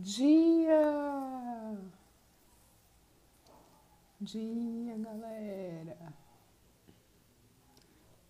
[0.00, 1.78] dia!
[4.20, 6.12] Dia, galera!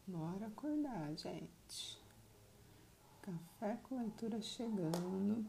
[0.07, 1.99] Bora acordar, gente.
[3.23, 5.49] Café com leitura chegando.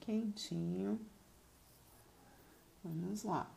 [0.00, 0.98] Quentinho.
[2.82, 3.50] Vamos lá.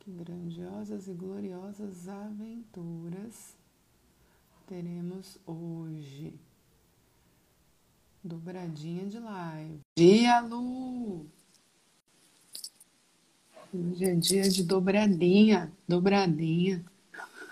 [0.00, 3.56] Que grandiosas e gloriosas aventuras
[4.66, 6.38] teremos hoje.
[8.28, 9.80] Dobradinha de live.
[9.96, 11.26] Dia, Lu!
[13.72, 16.84] Hoje é dia de dobradinha, dobradinha.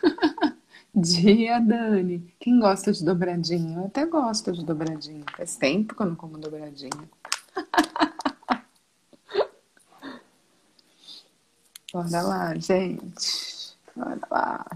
[0.95, 2.31] dia, Dani.
[2.39, 3.79] Quem gosta de dobradinha?
[3.79, 5.25] Eu até gosto de dobradinha.
[5.35, 7.09] Faz tempo que eu não como dobradinha.
[11.91, 13.75] Bora lá, gente.
[13.97, 14.67] Bora lá.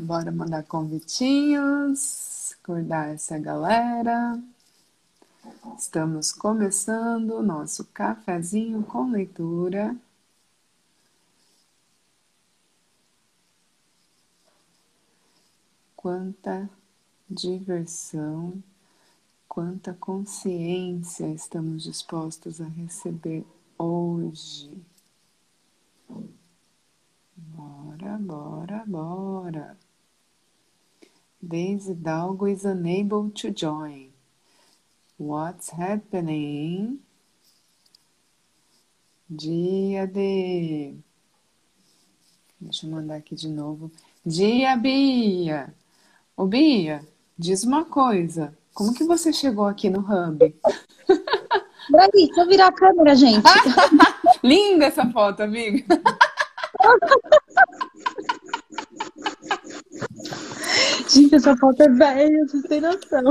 [0.00, 4.42] Bora mandar convitinhos, acordar essa galera.
[5.76, 9.94] Estamos começando o nosso cafezinho com leitura.
[15.94, 16.70] Quanta
[17.28, 18.54] diversão,
[19.46, 23.44] quanta consciência estamos dispostos a receber
[23.78, 24.70] hoje.
[27.36, 29.89] Bora, bora, bora.
[31.42, 34.10] Daisy Dalgo is unable to join.
[35.16, 36.98] What's happening?
[39.28, 40.94] Dia de.
[42.60, 43.90] Deixa eu mandar aqui de novo.
[44.24, 45.72] Dia, Bia!
[46.36, 47.02] Ô, Bia,
[47.38, 48.54] diz uma coisa.
[48.74, 50.54] Como que você chegou aqui no Hub?
[51.90, 53.42] Peraí, deixa eu virar a câmera, gente.
[54.44, 55.86] Linda essa foto, amiga.
[61.10, 63.22] Gente, essa foto é velha, vocês têm noção.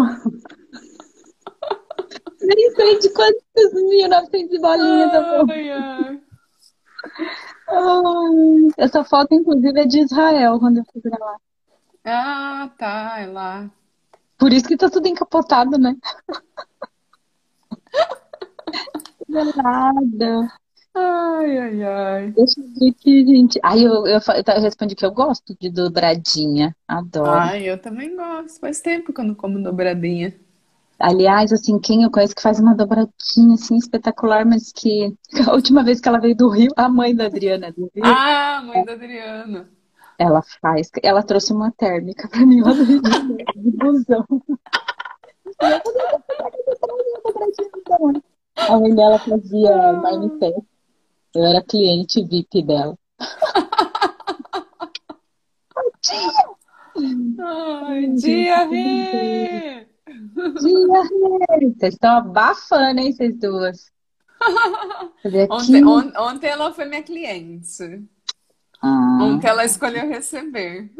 [2.41, 3.41] Nem sei de quantos
[3.73, 5.51] 1900 bolinhas essa foto.
[7.69, 11.37] Ai, Essa foto, inclusive, é de Israel, quando eu fui pra lá.
[12.03, 13.71] Ah, tá, é lá.
[14.37, 15.95] Por isso que tá tudo encapotado, né?
[19.29, 20.51] Nada.
[21.01, 22.31] Ai, ai, ai.
[22.31, 23.59] Deixa eu ver aqui, gente.
[23.63, 26.75] Ai, eu, eu, eu respondi que eu gosto de dobradinha.
[26.87, 27.29] Adoro.
[27.29, 28.59] Ai, eu também gosto.
[28.59, 30.35] Faz tempo que eu não como dobradinha.
[30.99, 35.15] Aliás, assim, quem eu conheço que faz uma dobradinha, assim, espetacular, mas que
[35.47, 38.61] a última vez que ela veio do Rio, a mãe da Adriana do Rio, Ah,
[38.65, 39.69] mãe da Adriana.
[40.17, 40.89] ela faz.
[41.01, 44.25] Ela trouxe uma térmica pra mim lá do Rio de busão.
[45.61, 48.21] E eu falei, "Eu vou fazer uma então."
[48.57, 50.57] A mãe dela fazia marmitex.
[51.35, 52.97] Eu era cliente VIP dela.
[57.41, 59.85] Ai, dia, Rê!
[59.85, 61.71] Dia, Rê!
[61.77, 63.91] Vocês estão abafando, hein, vocês duas?
[65.49, 68.03] Ontem, on- ontem ela foi minha cliente.
[68.81, 70.89] Ah, Ontem ela escolheu receber.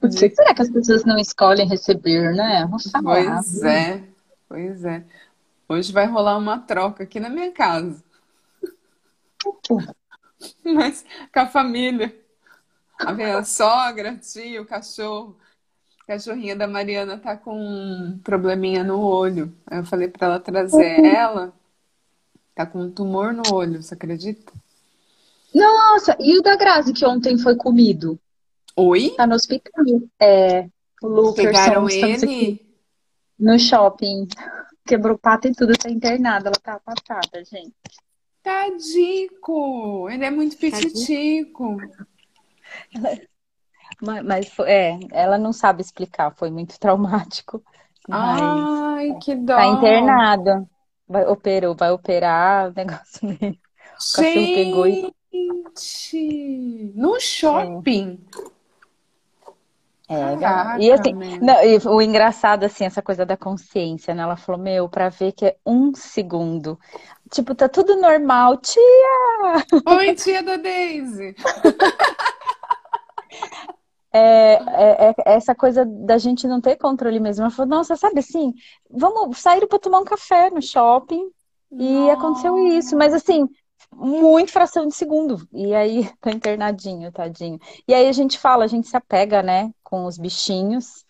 [0.00, 2.68] por que será que as pessoas não escolhem receber, né?
[2.90, 3.42] Falar.
[3.42, 4.04] Pois é,
[4.48, 5.04] pois é.
[5.68, 8.02] Hoje vai rolar uma troca aqui na minha casa,
[10.64, 12.14] mas com a família.
[12.98, 15.36] A minha sogra, tio, cachorro.
[16.02, 19.52] A cachorrinha da Mariana tá com um probleminha no olho.
[19.66, 21.52] Aí eu falei pra ela trazer ela.
[22.54, 24.52] Tá com um tumor no olho, você acredita?
[25.54, 28.18] Nossa, e o da Grazi que ontem foi comido?
[28.74, 29.10] Oi?
[29.16, 29.84] Tá no hospital.
[30.20, 30.68] É,
[31.02, 32.64] o Lukerson, Pegaram ele?
[33.38, 34.28] no shopping.
[34.86, 36.48] Quebrou pata e tudo, tá internada.
[36.48, 37.74] Ela tá passada, gente.
[38.42, 40.08] Tadico!
[40.08, 41.76] Ele é muito pititico.
[44.00, 47.62] Mas, mas foi- é, ela não sabe explicar, foi muito traumático.
[48.10, 49.56] Ai, que dó.
[49.56, 50.68] tá internada.
[51.08, 53.52] Vai, operou, vai operar, o negócio meio.
[53.52, 55.14] O cachorro pegou e.
[55.32, 58.18] Gente, no shopping.
[58.32, 58.55] É,
[60.08, 61.12] Caraca, e assim,
[61.42, 64.22] não, e o engraçado, assim, essa coisa da consciência, né?
[64.22, 66.78] Ela falou, meu, pra ver que é um segundo.
[67.30, 68.82] Tipo, tá tudo normal, tia!
[69.96, 71.34] Oi, tia da Daisy.
[74.12, 77.42] É, é- é essa coisa da gente não ter controle mesmo.
[77.42, 78.54] Ela falou, nossa, sabe assim,
[78.90, 81.28] vamos sair pra tomar um café no shopping
[81.72, 83.46] e aconteceu isso, mas assim,
[83.96, 85.46] muito fração de segundo.
[85.52, 87.58] E aí, tá internadinho, tadinho.
[87.88, 91.04] E aí a gente fala, a gente se apega, né, com os bichinhos.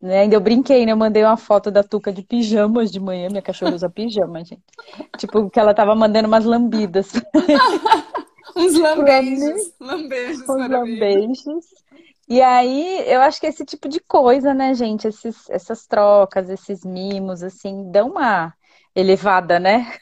[0.00, 0.20] Né?
[0.20, 0.92] Ainda eu brinquei, né?
[0.92, 3.28] Eu mandei uma foto da Tuca de pijamas de manhã.
[3.28, 4.62] Minha cachorra usa pijama, gente.
[5.16, 7.10] Tipo, que ela tava mandando umas lambidas.
[8.54, 9.72] Uns lambejos.
[9.80, 11.64] Lambejos Uns lambejos.
[12.28, 15.08] E aí, eu acho que esse tipo de coisa, né, gente?
[15.08, 18.52] Esses, essas trocas, esses mimos, assim, dão uma
[18.94, 19.92] elevada, né?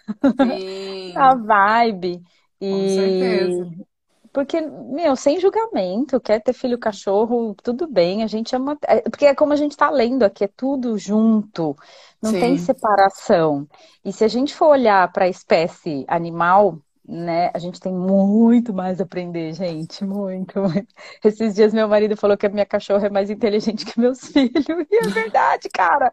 [0.41, 1.15] Sim.
[1.17, 2.23] A vibe.
[2.61, 2.71] E...
[2.71, 3.93] Com certeza.
[4.33, 8.79] Porque, meu, sem julgamento, quer ter filho cachorro, tudo bem, a gente ama.
[8.87, 11.77] É, porque é como a gente tá lendo aqui, é tudo junto,
[12.21, 12.41] não Sim.
[12.41, 13.69] tem separação.
[14.03, 18.73] E se a gente for olhar para a espécie animal, né, a gente tem muito
[18.73, 20.89] mais a aprender, gente, muito, muito.
[21.23, 24.65] Esses dias meu marido falou que a minha cachorra é mais inteligente que meus filhos,
[24.67, 26.11] e é verdade, cara.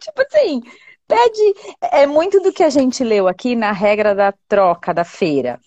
[0.00, 0.60] tipo assim,
[1.06, 1.54] pede.
[1.80, 5.60] É muito do que a gente leu aqui na regra da troca da feira.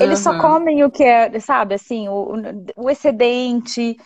[0.00, 0.32] Eles uhum.
[0.34, 2.34] só comem o que é, sabe, assim, o,
[2.76, 3.96] o excedente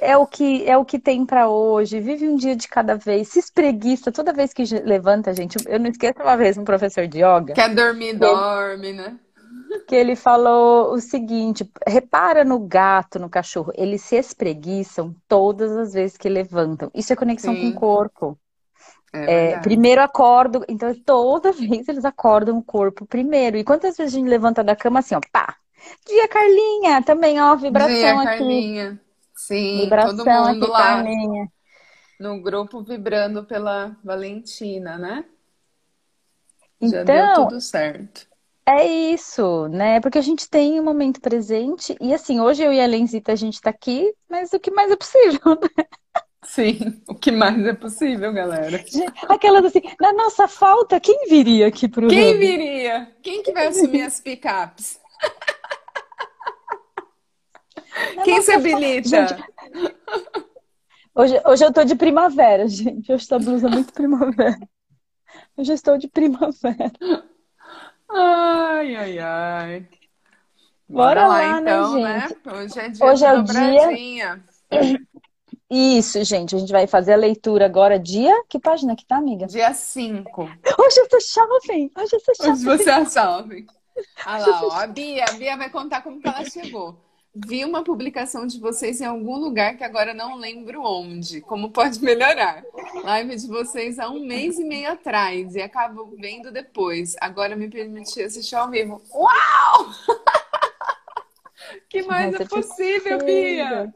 [0.00, 1.98] é o que é o que tem para hoje.
[1.98, 5.56] Vive um dia de cada vez, se espreguiça toda vez que levanta, gente.
[5.66, 7.52] Eu não esqueço uma vez um professor de yoga.
[7.52, 9.18] Quer dormir, dorme, né?
[9.88, 15.94] Que ele falou o seguinte: repara no gato, no cachorro, eles se espreguiçam todas as
[15.94, 16.92] vezes que levantam.
[16.94, 17.72] Isso é conexão Sim.
[17.72, 18.38] com o corpo.
[19.14, 23.56] É é, primeiro acordo, então toda vez eles acordam o corpo primeiro.
[23.56, 25.56] E quantas vezes a gente levanta da cama assim, ó, pá.
[26.06, 28.24] Dia Carlinha, também, ó, vibração Dia, aqui.
[28.24, 29.00] Carlinha.
[29.36, 31.48] Sim, vibração todo mundo aqui, lá Carlinha.
[32.18, 35.24] no grupo vibrando pela Valentina, né?
[36.80, 38.26] Já então, deu tudo certo.
[38.66, 40.00] É isso, né?
[40.00, 43.32] Porque a gente tem o um momento presente e assim, hoje eu e a Lenzita
[43.32, 45.84] a gente tá aqui, mas o que mais é possível, né?
[46.44, 48.84] Sim, o que mais é possível, galera.
[49.28, 52.38] Aquelas assim, na nossa falta, quem viria aqui pro Quem Hub?
[52.38, 53.10] viria?
[53.22, 55.00] Quem que vai assumir as picapes?
[58.24, 59.08] Quem se habilita?
[59.08, 59.44] Gente,
[61.14, 63.12] hoje, hoje eu tô de primavera, gente.
[63.12, 64.58] Hoje essa blusa muito primavera.
[65.56, 66.92] Hoje eu estou de primavera.
[68.10, 69.88] Ai, ai, ai.
[70.88, 72.38] Bora, Bora lá, né, então, né, gente?
[72.44, 72.52] né?
[72.52, 74.42] Hoje é dia Hoje é o dia...
[75.70, 78.44] Isso, gente, a gente vai fazer a leitura agora, dia.
[78.48, 79.46] Que página que tá, amiga?
[79.46, 80.42] Dia 5.
[80.42, 81.90] Hoje eu sou jovem!
[81.96, 82.52] Hoje eu sou jovem!
[82.52, 83.66] Hoje você é jovem.
[84.26, 86.98] Olha lá, ó, a Bia, a Bia vai contar como que ela chegou.
[87.34, 91.40] Vi uma publicação de vocês em algum lugar que agora não lembro onde.
[91.40, 92.62] Como pode melhorar?
[93.02, 97.16] Live de vocês há um mês e meio atrás e acabo vendo depois.
[97.20, 99.02] Agora me permiti assistir ao vivo.
[99.12, 99.90] Uau!
[101.90, 103.92] que mais Nossa, é possível, Bia?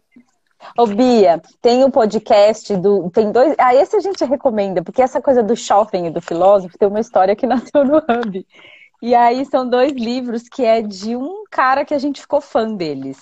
[0.77, 3.11] Ô, Bia, tem um podcast do.
[3.11, 3.55] Tem dois.
[3.59, 7.01] Ah, esse a gente recomenda, porque essa coisa do shopping e do filósofo tem uma
[7.01, 8.47] história que nasceu no Hub.
[9.01, 12.73] E aí são dois livros que é de um cara que a gente ficou fã
[12.75, 13.19] deles.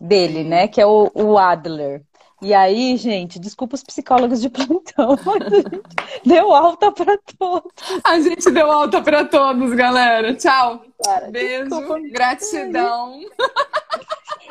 [0.00, 0.66] Dele, né?
[0.66, 2.02] Que é o, o Adler.
[2.42, 5.82] E aí, gente, desculpa os psicólogos de plantão, mas a gente
[6.24, 7.70] deu alta para todos.
[8.02, 10.34] A gente deu alta para todos, galera.
[10.34, 10.82] Tchau.
[11.04, 12.00] Cara, Beijo, desculpa.
[12.10, 13.20] gratidão.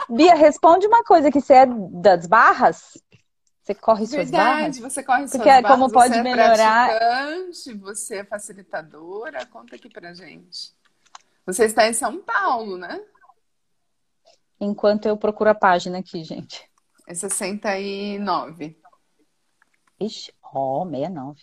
[0.09, 2.97] Bia, responde uma coisa que você é das barras?
[3.61, 4.79] Você corre suas Verdade, barras?
[4.79, 5.67] você corre suas Porque barras.
[5.71, 6.89] como pode você é melhorar?
[6.89, 9.45] praticante, você é facilitadora.
[9.45, 10.73] Conta aqui pra gente.
[11.45, 12.99] Você está em São Paulo, né?
[14.59, 16.67] Enquanto eu procuro a página aqui, gente.
[17.07, 18.75] É 69.
[19.99, 21.41] Ixi, ó, oh, 69.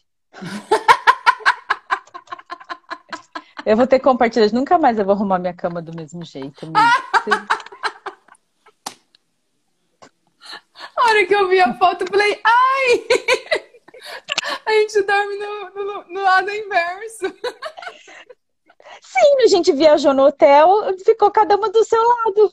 [3.65, 4.53] eu vou ter que compartilhar.
[4.53, 6.67] Nunca mais eu vou arrumar minha cama do mesmo jeito.
[10.96, 13.07] A hora que eu vi a foto, eu falei, ai!
[14.65, 17.27] A gente dorme no, no, no lado inverso.
[19.01, 20.69] Sim, a gente viajou no hotel,
[21.05, 22.53] ficou cada uma do seu lado,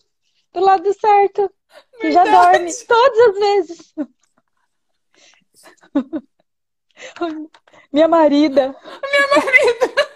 [0.54, 1.52] do lado certo.
[2.00, 3.96] Que já dorme todas as vezes.
[7.92, 8.76] Minha marida.
[9.12, 10.13] Minha marida.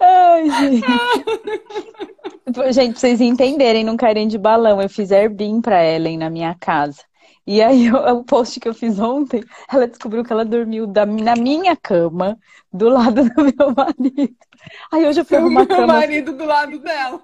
[0.00, 0.86] Ai, gente.
[2.72, 4.80] gente, pra vocês entenderem, não caírem de balão.
[4.80, 7.02] Eu fiz Airbnb pra Ellen na minha casa.
[7.46, 11.34] E aí, o post que eu fiz ontem, ela descobriu que ela dormiu da, na
[11.34, 12.38] minha cama,
[12.70, 14.36] do lado do meu marido.
[14.92, 15.86] Aí hoje eu fui arrumar a cama.
[15.86, 17.22] Meu marido do lado dela.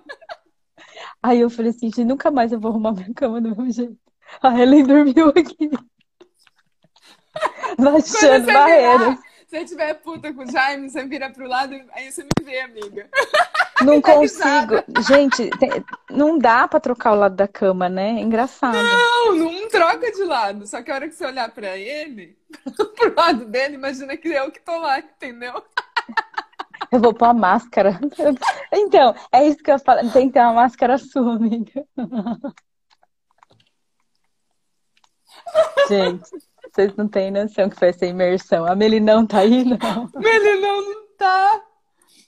[1.22, 3.98] Aí eu falei assim, gente, nunca mais eu vou arrumar minha cama do meu jeito.
[4.42, 5.70] A Ellen dormiu aqui.
[7.78, 9.18] Baixando barreiras.
[9.18, 12.60] Se você tiver puta com o Jaime, você vira pro lado, aí você me vê,
[12.60, 13.08] amiga.
[13.84, 14.82] Não consigo.
[15.06, 15.70] Gente, tem...
[16.10, 18.18] não dá pra trocar o lado da cama, né?
[18.18, 18.76] É engraçado.
[18.76, 20.66] Não, não troca de lado.
[20.66, 22.36] Só que a hora que você olhar pra ele,
[22.96, 25.62] pro lado dele, imagina que eu que tô lá, entendeu?
[26.90, 27.98] Eu vou pôr a máscara.
[28.70, 30.08] Então, é isso que eu falo.
[30.12, 31.84] Tem que ter uma máscara sua, amiga.
[35.88, 36.30] Gente.
[36.74, 38.66] Vocês não têm noção que foi essa imersão.
[38.66, 40.10] A Melinão tá aí, não?
[40.16, 41.62] Melinão não tá.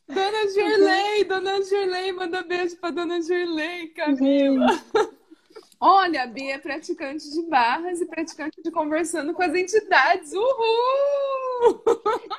[0.08, 4.66] Dona Gerlei, Dona Gerlei, manda beijo pra Dona Gerlei, Camila.
[5.80, 10.32] Olha, a Bia é praticante de barras e praticante de conversando com as entidades.
[10.32, 11.82] Uhul!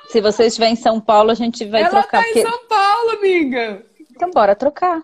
[0.08, 2.22] Se você estiver em São Paulo, a gente vai Ela trocar.
[2.22, 3.84] tá em São Paulo, amiga.
[4.10, 5.02] Então, bora trocar.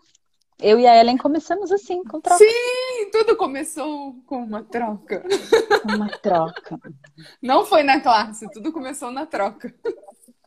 [0.64, 2.38] Eu e a Ellen começamos assim, com troca.
[2.42, 5.22] Sim, tudo começou com uma troca.
[5.84, 6.80] Uma troca.
[7.42, 9.74] Não foi na classe, tudo começou na troca.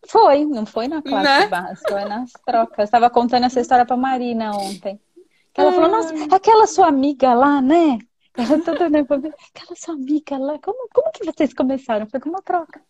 [0.07, 1.47] Foi, não foi na classe Né?
[1.47, 2.79] barras, foi nas trocas.
[2.79, 4.99] Eu estava contando essa história pra Marina ontem.
[5.53, 7.99] Que ela falou, nossa, aquela sua amiga lá, né?
[8.35, 9.31] Ela toda nervosa.
[9.53, 12.07] Aquela sua amiga lá, como, como que vocês começaram?
[12.09, 12.81] Foi com uma troca.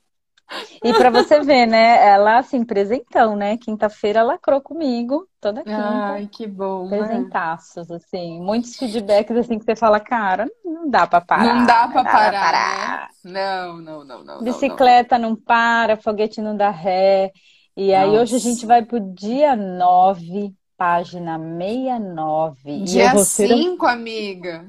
[0.83, 2.07] E pra você ver, né?
[2.07, 3.57] Ela, assim, presentão, né?
[3.57, 5.77] Quinta-feira lacrou comigo, toda quinta.
[5.81, 6.87] Ai, que bom.
[6.87, 6.97] né?
[6.97, 8.41] Presentaços, assim.
[8.41, 11.43] Muitos feedbacks, assim, que você fala, cara, não dá pra parar.
[11.43, 13.31] Não dá pra não parar, né?
[13.31, 14.35] Não, não, não, não.
[14.37, 17.31] não, Bicicleta não para, foguete não dá ré.
[17.75, 18.21] E aí Nossa.
[18.21, 21.99] hoje a gente vai pro dia 9, página 69.
[22.13, 22.55] não.
[22.65, 23.47] E eu Dia vou ser...
[23.47, 24.65] 5, amiga.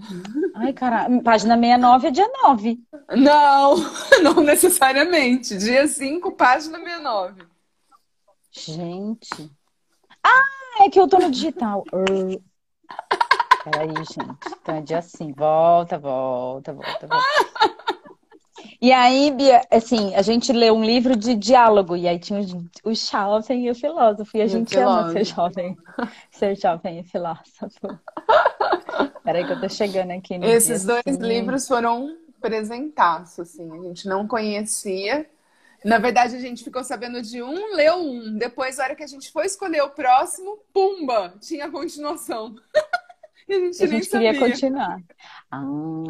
[0.54, 2.80] Ai, caralho, página 69 é dia 9.
[3.10, 3.74] Não,
[4.22, 5.56] não necessariamente.
[5.58, 7.46] Dia 5, página 69.
[8.50, 9.50] Gente.
[10.24, 11.84] Ah, é que eu tô no digital.
[11.92, 12.42] Uh.
[13.70, 14.56] Peraí, gente.
[14.62, 15.38] Então é dia 5.
[15.38, 17.97] Volta, volta, volta, volta.
[18.80, 22.40] E aí, Bia, assim, a gente leu um livro de diálogo, e aí tinha
[22.84, 25.76] o, jovem e o filósofo, e a E gente ama ser jovem,
[26.30, 27.98] ser jovem e filósofo.
[29.24, 31.22] Peraí que eu tô chegando aqui Esses dia dois cinco.
[31.24, 33.70] livros foram presentaços, assim.
[33.72, 35.28] A gente não conhecia.
[35.84, 38.36] Na verdade, a gente ficou sabendo de um, leu um.
[38.36, 42.56] Depois, na hora que a gente foi escolher o próximo, pumba, tinha continuação.
[43.48, 44.38] E a gente A gente queria sabia.
[44.38, 45.00] continuar.
[45.50, 45.62] Ah,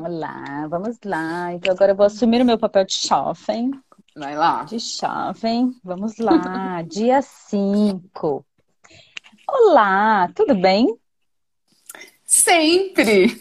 [0.08, 1.52] lá, vamos lá.
[1.54, 3.70] Então agora eu vou assumir o meu papel de jovem.
[4.16, 4.64] Vai lá.
[4.64, 5.72] De jovem.
[5.84, 6.82] Vamos lá.
[6.88, 8.44] Dia 5.
[9.48, 10.86] Olá, tudo bem?
[12.24, 13.40] Sempre!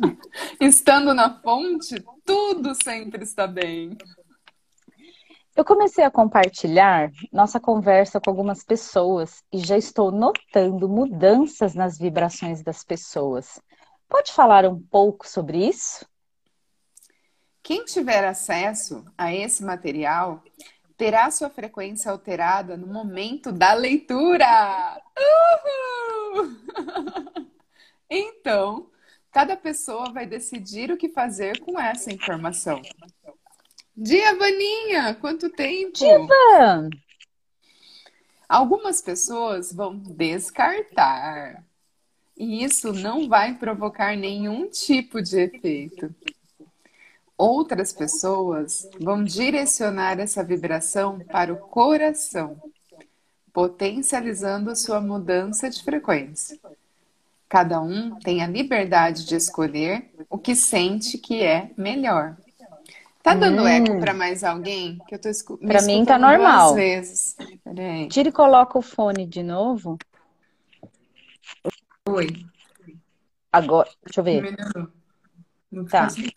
[0.60, 3.96] Estando na fonte, tudo sempre está bem.
[5.56, 11.96] Eu comecei a compartilhar nossa conversa com algumas pessoas e já estou notando mudanças nas
[11.98, 13.58] vibrações das pessoas.
[14.06, 16.06] Pode falar um pouco sobre isso?
[17.62, 20.44] Quem tiver acesso a esse material
[20.94, 25.00] terá sua frequência alterada no momento da leitura.
[26.36, 26.50] Uhul!
[28.08, 28.88] Então,
[29.32, 32.80] cada pessoa vai decidir o que fazer com essa informação.
[33.96, 35.14] Dia, Vaninha!
[35.14, 35.98] Quanto tempo!
[36.58, 36.88] Ah,
[38.48, 41.64] Algumas pessoas vão descartar.
[42.36, 46.14] E isso não vai provocar nenhum tipo de efeito.
[47.36, 52.60] Outras pessoas vão direcionar essa vibração para o coração,
[53.52, 56.58] potencializando a sua mudança de frequência.
[57.48, 62.36] Cada um tem a liberdade de escolher o que sente que é melhor.
[63.26, 63.66] Tá dando Hum.
[63.66, 64.98] eco para mais alguém?
[65.08, 66.74] Que eu tô escu me Pra mim tá normal.
[66.74, 67.34] vezes.
[67.64, 68.06] Peraí.
[68.06, 69.98] tira e coloca o fone de novo.
[72.08, 72.28] Oi.
[73.52, 74.42] Agora, deixa eu ver.
[74.42, 74.92] Melhorou.
[75.72, 76.08] Não Tá.
[76.08, 76.30] sem.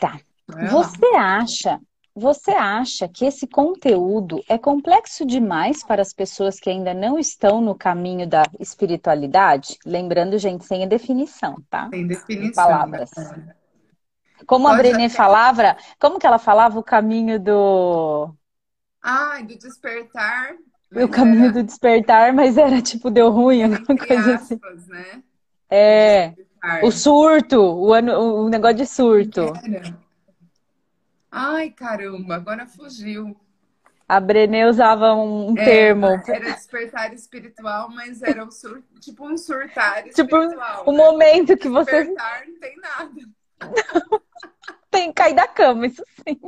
[0.00, 0.18] Tá.
[0.48, 0.64] Lá.
[0.66, 1.80] Você acha,
[2.12, 7.60] você acha que esse conteúdo é complexo demais para as pessoas que ainda não estão
[7.60, 9.78] no caminho da espiritualidade?
[9.86, 11.88] Lembrando, gente, sem a definição, tá?
[11.88, 12.64] Tem definição.
[12.64, 13.10] palavras.
[13.16, 13.54] né?
[14.46, 18.34] Como a Brené falava, como que ela falava o caminho do
[19.00, 20.56] Ai, do despertar.
[20.94, 24.60] o caminho do despertar, mas era tipo deu ruim, alguma Entre coisa assim.
[24.60, 25.22] aspas, né?
[25.70, 26.36] É,
[26.78, 28.12] o surto, o ano,
[28.44, 29.52] o negócio de surto.
[29.62, 29.96] Era.
[31.32, 33.36] Ai, caramba, agora fugiu.
[34.08, 38.82] A Brené usava um É, termo, Era despertar espiritual, mas era um sur...
[39.00, 40.84] tipo um surtar Tipo, espiritual.
[40.86, 40.96] o né?
[40.96, 43.20] momento que você Despertar não tem nada.
[44.90, 46.40] tem que cair da cama, isso sim.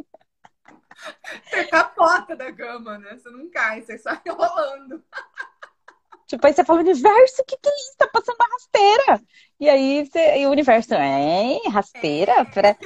[1.45, 3.17] Você capota da cama, né?
[3.17, 5.03] Você não cai, você sai rolando.
[6.27, 7.97] Tipo, aí você fala, universo, o que que é isso?
[7.99, 9.23] Tá passando uma rasteira.
[9.61, 12.45] E aí você, e o universo, é, rasteira?
[12.47, 12.77] Pra...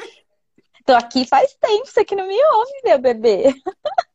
[0.84, 3.54] Tô aqui faz tempo, você que não me ouve, meu bebê.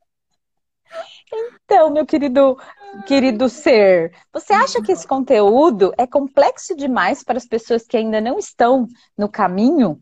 [1.31, 2.57] Então, meu querido,
[3.05, 8.21] querido ser, você acha que esse conteúdo é complexo demais para as pessoas que ainda
[8.21, 10.01] não estão no caminho?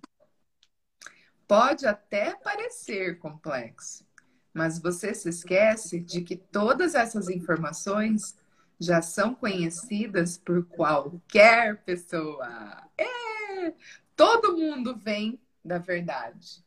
[1.48, 4.06] Pode até parecer complexo,
[4.54, 8.36] mas você se esquece de que todas essas informações
[8.80, 12.84] já são conhecidas por qualquer pessoa.
[12.98, 13.74] É!
[14.16, 16.64] Todo mundo vem da verdade.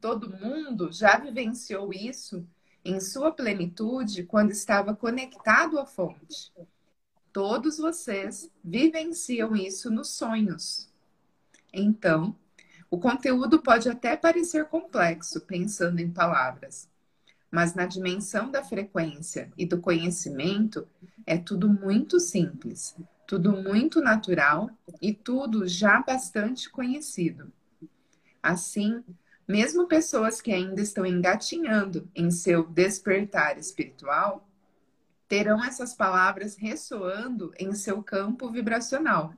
[0.00, 2.46] Todo mundo já vivenciou isso
[2.84, 6.52] em sua plenitude quando estava conectado à fonte.
[7.32, 10.88] Todos vocês vivenciam isso nos sonhos.
[11.72, 12.34] Então,
[12.90, 16.88] o conteúdo pode até parecer complexo pensando em palavras,
[17.50, 20.88] mas na dimensão da frequência e do conhecimento
[21.26, 24.70] é tudo muito simples, tudo muito natural
[25.02, 27.52] e tudo já bastante conhecido.
[28.42, 29.04] Assim,
[29.48, 34.46] mesmo pessoas que ainda estão engatinhando em seu despertar espiritual,
[35.26, 39.32] terão essas palavras ressoando em seu campo vibracional.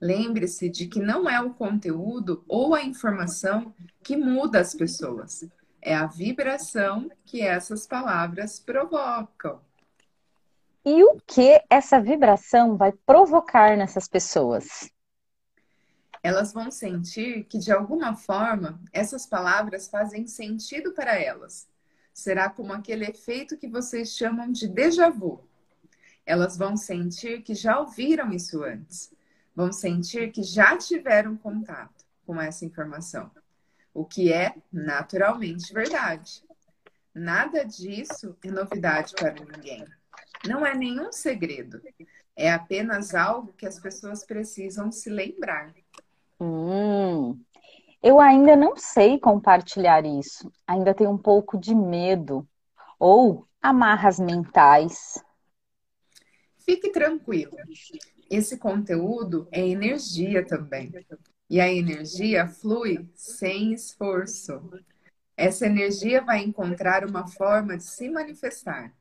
[0.00, 5.44] Lembre-se de que não é o conteúdo ou a informação que muda as pessoas,
[5.82, 9.60] é a vibração que essas palavras provocam.
[10.84, 14.90] E o que essa vibração vai provocar nessas pessoas?
[16.24, 21.68] Elas vão sentir que, de alguma forma, essas palavras fazem sentido para elas.
[22.14, 25.46] Será como aquele efeito que vocês chamam de déjà vu.
[26.24, 29.12] Elas vão sentir que já ouviram isso antes.
[29.54, 33.30] Vão sentir que já tiveram contato com essa informação.
[33.92, 36.42] O que é naturalmente verdade.
[37.14, 39.84] Nada disso é novidade para ninguém.
[40.48, 41.82] Não é nenhum segredo.
[42.34, 45.74] É apenas algo que as pessoas precisam se lembrar.
[46.44, 47.40] Hum,
[48.02, 50.52] eu ainda não sei compartilhar isso.
[50.66, 52.46] Ainda tenho um pouco de medo.
[52.98, 55.24] Ou amarras mentais.
[56.58, 57.56] Fique tranquilo.
[58.30, 60.92] Esse conteúdo é energia também.
[61.48, 64.60] E a energia flui sem esforço.
[65.36, 68.92] Essa energia vai encontrar uma forma de se manifestar.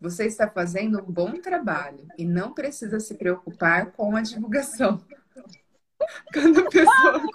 [0.00, 5.02] Você está fazendo um bom trabalho e não precisa se preocupar com a divulgação.
[6.32, 7.22] Cada pessoa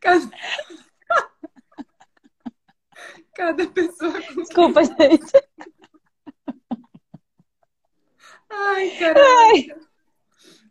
[0.00, 0.30] Cada...
[3.34, 5.32] Cada pessoa com Desculpa, gente.
[8.50, 9.88] Ai, caralho.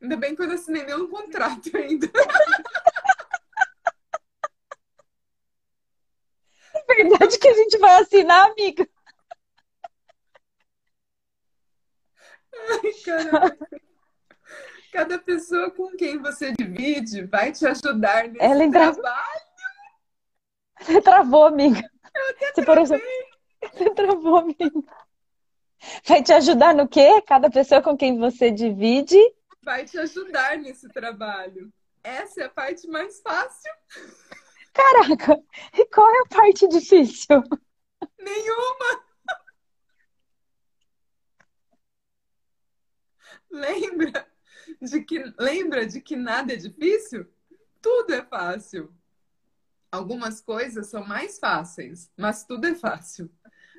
[0.01, 2.09] Ainda bem que eu não assinei nenhum contrato ainda.
[6.75, 8.87] É verdade que a gente vai assinar, amiga.
[12.53, 12.88] Ai,
[14.91, 18.91] Cada pessoa com quem você divide vai te ajudar nesse Ela entra...
[18.91, 19.49] trabalho.
[20.81, 21.91] Você travou, amiga.
[22.15, 23.01] Eu até Você.
[23.61, 24.71] Você travou, amiga.
[26.05, 27.21] Vai te ajudar no quê?
[27.21, 29.19] Cada pessoa com quem você divide
[29.69, 31.71] vai te ajudar nesse trabalho.
[32.03, 33.71] Essa é a parte mais fácil.
[34.73, 35.39] Caraca,
[35.73, 37.43] e qual é a parte difícil?
[38.17, 39.03] Nenhuma.
[43.51, 44.27] Lembra
[44.81, 47.25] de que lembra de que nada é difícil?
[47.81, 48.93] Tudo é fácil.
[49.91, 53.29] Algumas coisas são mais fáceis, mas tudo é fácil.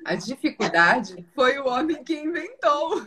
[0.05, 3.05] A dificuldade foi o homem que inventou.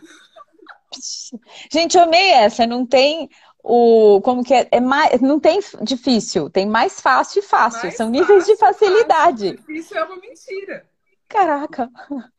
[1.70, 2.66] Gente, eu amei essa.
[2.66, 3.29] Não tem
[3.62, 4.20] o.
[4.22, 4.68] Como que é?
[4.70, 7.83] é mais, não tem difícil, tem mais fácil e fácil.
[7.83, 9.57] Mais São níveis de facilidade.
[9.57, 10.88] Difícil é uma mentira.
[11.29, 11.90] Caraca.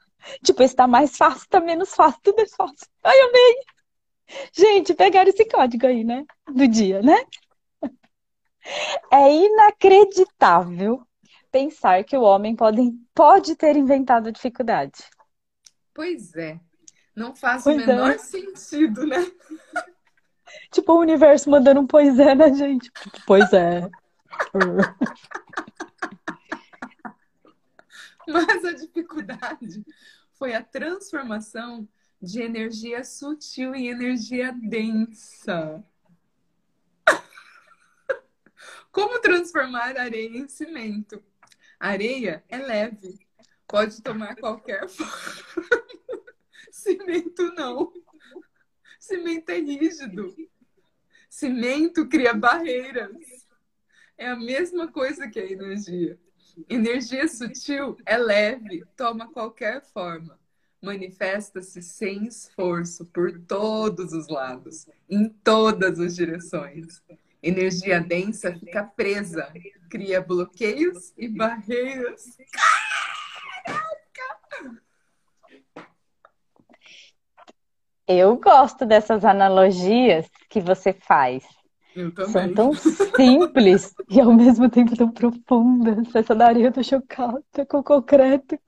[0.44, 2.88] Tipo, está mais fácil, está menos fácil, tudo é fácil.
[3.04, 3.75] Ai, amei.
[4.54, 6.26] Gente, pegaram esse código aí, né?
[6.48, 7.26] Do dia, né?
[9.12, 11.06] É inacreditável
[11.52, 12.82] pensar que o homem pode,
[13.14, 15.04] pode ter inventado a dificuldade.
[15.94, 16.60] Pois é.
[17.16, 17.86] Não faz pois o é.
[17.86, 18.18] menor é.
[18.18, 19.18] sentido, né?
[20.72, 22.92] Tipo o universo mandando um pois é, né, gente?
[23.26, 23.90] Pois é.
[28.28, 29.86] Mas a dificuldade
[30.34, 31.88] foi a transformação
[32.22, 35.84] de energia sutil em energia densa.
[38.92, 41.22] Como transformar areia em cimento?
[41.80, 43.20] Areia é leve,
[43.68, 45.86] pode tomar qualquer forma.
[46.72, 47.92] Cimento não.
[49.00, 50.36] Cimento é rígido.
[51.30, 53.46] Cimento cria barreiras.
[54.18, 56.18] É a mesma coisa que a energia.
[56.70, 60.40] Energia sutil é leve, toma qualquer forma.
[60.82, 67.02] Manifesta-se sem esforço por todos os lados, em todas as direções.
[67.42, 69.52] Energia densa fica presa,
[69.90, 72.38] cria bloqueios e barreiras.
[78.08, 81.44] Eu gosto dessas analogias que você faz.
[82.32, 85.98] São tão simples e ao mesmo tempo tão profundas.
[86.14, 88.60] Essa areia eu tô chocada com o concreto.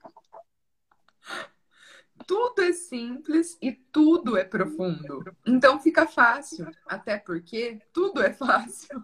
[2.28, 5.24] Tudo é simples e tudo é profundo.
[5.46, 6.70] Então fica fácil.
[6.86, 9.02] Até porque tudo é fácil.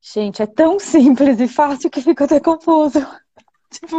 [0.00, 3.00] Gente, é tão simples e fácil que fica até confuso.
[3.70, 3.96] Tipo,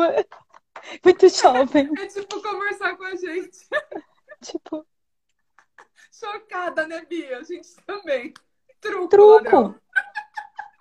[1.04, 1.92] muito jovem.
[1.96, 3.68] É tipo conversar com a gente.
[4.42, 4.88] Tipo.
[6.12, 7.38] Chocada, né, Bia?
[7.38, 8.34] A gente também.
[8.82, 9.10] Truco.
[9.10, 9.76] Truco.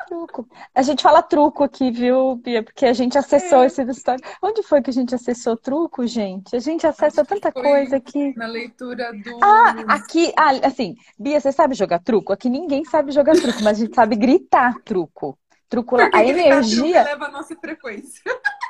[0.08, 0.48] Truco.
[0.74, 2.62] A gente fala truco aqui, viu, Bia?
[2.62, 3.66] Porque a gente acessou é.
[3.66, 4.24] esse história.
[4.42, 6.56] Onde foi que a gente acessou truco, gente?
[6.56, 8.34] A gente acessa tanta coisa aqui.
[8.34, 9.38] Na leitura do.
[9.44, 12.32] Ah, aqui, ah, assim, Bia, você sabe jogar truco?
[12.32, 15.38] Aqui ninguém sabe jogar truco, mas a gente sabe gritar truco.
[15.68, 16.08] Truco lá.
[16.14, 17.02] A energia.
[17.02, 18.22] leva a nossa frequência.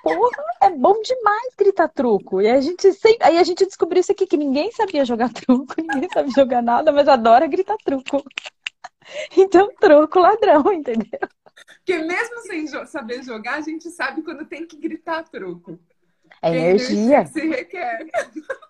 [0.03, 2.41] Porra, é bom demais gritar truco.
[2.41, 3.25] E a gente sempre.
[3.25, 6.91] Aí a gente descobriu isso aqui, que ninguém sabia jogar truco, ninguém sabe jogar nada,
[6.91, 8.25] mas adora gritar truco.
[9.37, 11.21] Então, truco ladrão, entendeu?
[11.79, 15.79] Porque mesmo sem saber jogar, a gente sabe quando tem que gritar truco.
[16.43, 17.27] É energia.
[17.27, 18.07] se requer.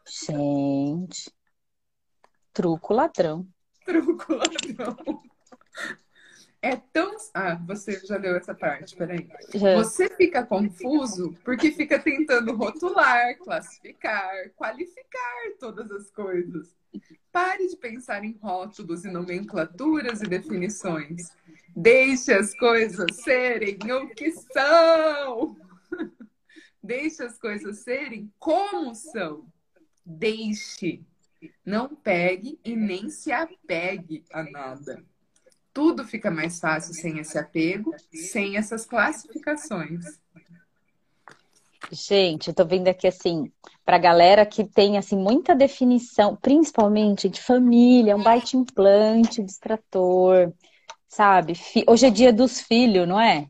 [0.07, 1.31] Gente.
[2.53, 3.47] Truco ladrão.
[3.85, 5.23] Truco ladrão.
[6.61, 7.15] É tão.
[7.35, 9.29] Ah, você já leu essa parte, peraí.
[9.55, 9.77] Já.
[9.77, 16.75] Você fica confuso porque fica tentando rotular, classificar, qualificar todas as coisas.
[17.39, 21.31] Pare de pensar em rótulos e nomenclaturas e definições.
[21.69, 25.57] Deixe as coisas serem o que são.
[26.83, 29.47] Deixe as coisas serem como são.
[30.05, 31.01] Deixe.
[31.65, 35.05] Não pegue e nem se apegue a nada.
[35.73, 40.05] Tudo fica mais fácil sem esse apego, sem essas classificações.
[41.91, 43.51] Gente, eu tô vendo aqui assim,
[43.85, 50.53] pra galera que tem assim muita definição, principalmente de família, um baita implante, distrator,
[51.09, 51.55] sabe?
[51.87, 53.47] Hoje é dia dos filhos, não é?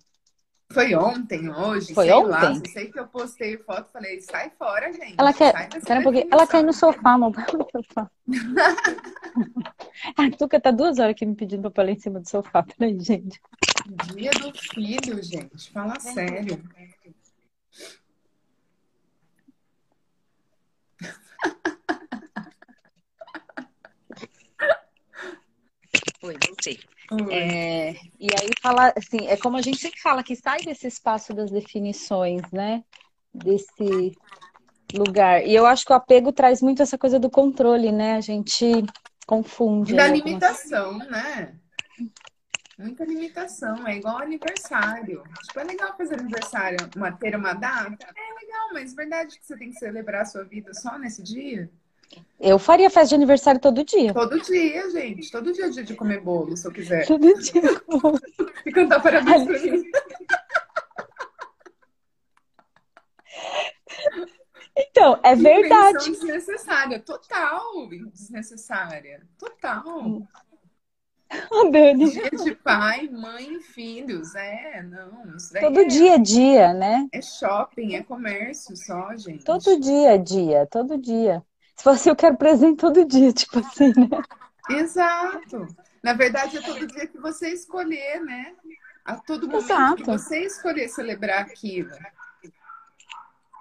[0.71, 2.29] Foi ontem, hoje, Foi sei ontem?
[2.31, 2.55] lá.
[2.55, 5.15] Sei que eu postei foto e falei, sai fora, gente.
[5.17, 5.55] Ela quer.
[5.81, 6.29] Pera um pouquinho.
[6.31, 7.33] Ela quer ir no sofá, amor.
[7.57, 8.11] no sofá.
[10.17, 12.63] a Tuca tá duas horas aqui me pedindo pra pular em cima do sofá.
[12.63, 13.41] Peraí, gente.
[14.15, 15.71] Dia do filho, gente.
[15.71, 16.63] Fala sério.
[26.23, 26.81] Oi, voltei.
[27.31, 31.33] É, e aí fala assim, é como a gente sempre fala que sai desse espaço
[31.33, 32.85] das definições, né?
[33.33, 34.15] Desse
[34.93, 35.47] lugar.
[35.47, 38.17] E eu acho que o apego traz muito essa coisa do controle, né?
[38.17, 38.85] A gente
[39.27, 39.95] confunde.
[39.95, 41.09] Da limitação, algumas...
[41.09, 41.59] né?
[42.79, 45.25] Muita limitação, é igual aniversário.
[45.47, 48.07] Tipo, é legal fazer aniversário, uma, ter uma data?
[48.17, 51.69] É legal, mas verdade que você tem que celebrar a sua vida só nesse dia?
[52.39, 54.15] Eu faria festa de aniversário todo dia.
[54.15, 55.29] Todo dia, gente.
[55.29, 57.05] Todo dia é dia de comer bolo, se eu quiser.
[57.05, 57.63] Todo dia.
[58.65, 59.91] e cantar parabéns pra mim.
[64.77, 66.13] Então, é verdade.
[66.13, 69.27] desnecessária, total desnecessária.
[69.37, 70.23] Total.
[71.51, 72.11] Oh, Dani.
[72.11, 74.35] Dia de pai, mãe e filhos.
[74.35, 75.37] É, não.
[75.61, 75.85] Todo é...
[75.85, 77.07] dia a dia, né?
[77.13, 79.45] É shopping, é comércio só, gente.
[79.45, 81.43] Todo dia a dia, todo dia.
[81.77, 84.09] Se fosse eu quero presente todo dia, tipo assim, né?
[84.71, 85.67] Exato.
[86.03, 88.55] Na verdade, é todo dia que você escolher, né?
[89.05, 89.97] A todo momento Exato.
[89.97, 91.91] que você escolher celebrar aquilo.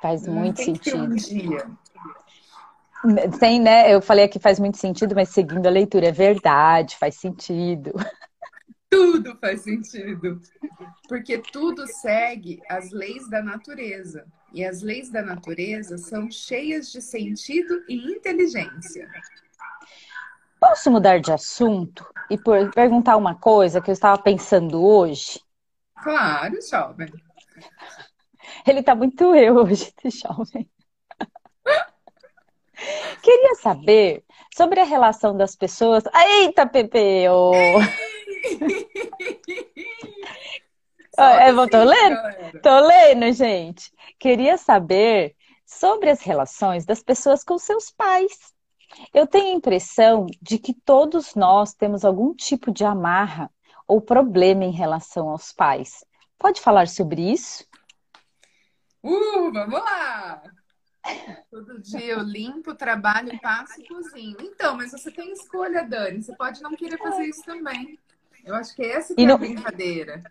[0.01, 1.03] Faz Não muito tem que ter sentido.
[1.03, 1.71] um dia.
[3.39, 3.93] Tem, né?
[3.93, 7.93] Eu falei aqui faz muito sentido, mas seguindo a leitura, é verdade, faz sentido.
[8.89, 10.41] Tudo faz sentido.
[11.07, 14.25] Porque tudo segue as leis da natureza.
[14.53, 19.09] E as leis da natureza são cheias de sentido e inteligência.
[20.59, 22.37] Posso mudar de assunto e
[22.73, 25.39] perguntar uma coisa que eu estava pensando hoje?
[26.01, 27.11] Claro, jovem.
[28.65, 30.69] Ele tá muito eu hoje, jovem.
[33.21, 34.23] Queria saber
[34.55, 36.03] sobre a relação das pessoas.
[36.13, 37.25] Eita, Pepe!
[41.17, 42.61] É, eu tô lendo?
[42.61, 43.91] Tô lendo, gente.
[44.19, 48.53] Queria saber sobre as relações das pessoas com seus pais.
[49.13, 53.51] Eu tenho a impressão de que todos nós temos algum tipo de amarra
[53.87, 56.05] ou problema em relação aos pais.
[56.37, 57.65] Pode falar sobre isso?
[59.03, 60.41] Uh, vamos lá!
[61.49, 64.37] Todo dia eu limpo, trabalho, passo e cozinho.
[64.41, 66.21] Então, mas você tem escolha, Dani.
[66.21, 67.97] Você pode não querer fazer isso também.
[68.45, 70.23] Eu acho que essa que E é não- a brincadeira.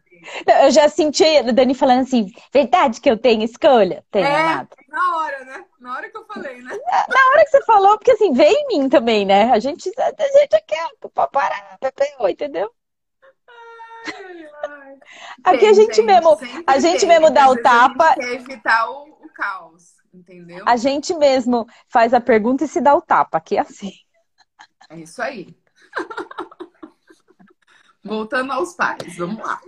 [0.62, 4.02] Eu já senti a Dani falando assim, verdade que eu tenho escolha?
[4.10, 4.40] Tenho, É.
[4.40, 4.68] amado.
[4.88, 5.64] Na hora, né?
[5.78, 6.70] Na hora que eu falei, né?
[6.70, 9.50] Na hora que você falou, porque assim, veio em mim também, né?
[9.52, 10.88] A gente, a gente quer
[11.30, 11.78] parar,
[12.30, 12.70] entendeu?
[14.06, 14.94] Ai, ai.
[15.44, 18.32] Aqui Tem, a gente mesmo, a gente mesmo dá o vezes a gente tapa, quer
[18.34, 20.64] evitar o, o caos, entendeu?
[20.66, 23.92] a gente mesmo faz a pergunta e se dá o tapa, aqui é assim.
[24.88, 25.56] É isso aí.
[28.04, 29.60] Voltando aos pais, vamos lá.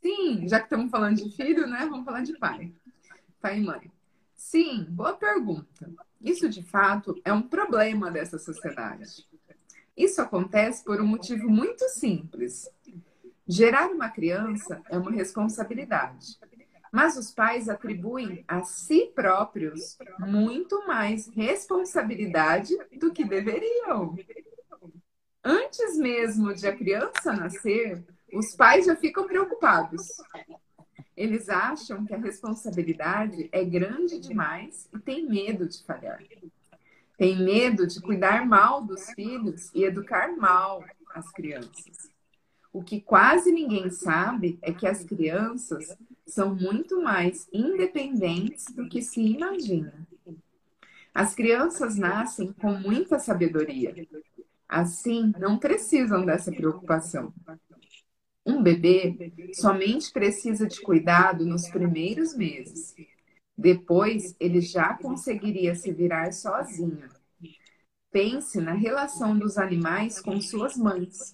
[0.00, 1.86] Sim, já que estamos falando de filho, né?
[1.90, 2.72] Vamos falar de pai.
[3.40, 3.90] Pai e mãe.
[4.34, 5.90] Sim, boa pergunta.
[6.20, 9.26] Isso de fato é um problema dessa sociedade.
[9.96, 12.68] Isso acontece por um motivo muito simples.
[13.46, 16.38] Gerar uma criança é uma responsabilidade,
[16.94, 24.16] mas os pais atribuem a si próprios muito mais responsabilidade do que deveriam.
[25.42, 28.00] Antes mesmo de a criança nascer,
[28.32, 30.06] os pais já ficam preocupados.
[31.16, 36.22] Eles acham que a responsabilidade é grande demais e têm medo de falhar.
[37.18, 42.08] Tem medo de cuidar mal dos filhos e educar mal as crianças.
[42.72, 49.02] O que quase ninguém sabe é que as crianças são muito mais independentes do que
[49.02, 50.06] se imagina.
[51.14, 53.94] As crianças nascem com muita sabedoria.
[54.68, 57.32] Assim, não precisam dessa preocupação.
[58.44, 62.94] Um bebê somente precisa de cuidado nos primeiros meses.
[63.56, 67.08] Depois, ele já conseguiria se virar sozinho.
[68.10, 71.32] Pense na relação dos animais com suas mães.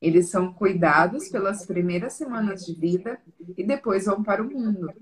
[0.00, 3.20] Eles são cuidados pelas primeiras semanas de vida
[3.56, 4.92] e depois vão para o mundo.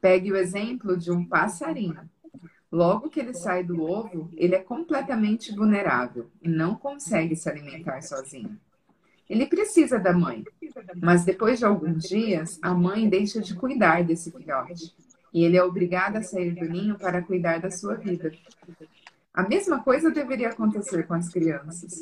[0.00, 2.08] Pegue o exemplo de um passarinho.
[2.70, 8.02] Logo que ele sai do ovo, ele é completamente vulnerável e não consegue se alimentar
[8.02, 8.58] sozinho.
[9.28, 10.44] Ele precisa da mãe,
[10.96, 14.94] mas depois de alguns dias, a mãe deixa de cuidar desse filhote
[15.32, 18.32] e ele é obrigado a sair do ninho para cuidar da sua vida.
[19.32, 22.00] A mesma coisa deveria acontecer com as crianças.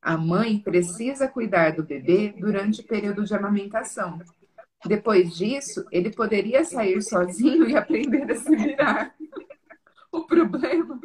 [0.00, 4.18] A mãe precisa cuidar do bebê durante o período de amamentação.
[4.84, 9.14] Depois disso, ele poderia sair sozinho e aprender a se virar.
[10.10, 10.98] O problema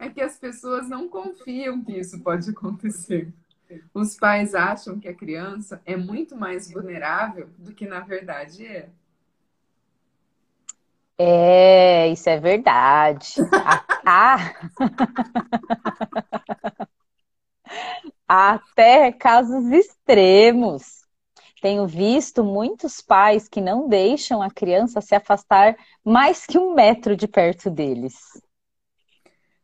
[0.00, 3.34] é que as pessoas não confiam que isso pode acontecer.
[3.92, 8.88] Os pais acham que a criança é muito mais vulnerável do que na verdade é.
[11.18, 13.34] É, isso é verdade.
[14.06, 14.36] Ah,
[18.26, 21.04] Até casos extremos.
[21.60, 27.16] Tenho visto muitos pais que não deixam a criança se afastar mais que um metro
[27.16, 28.14] de perto deles.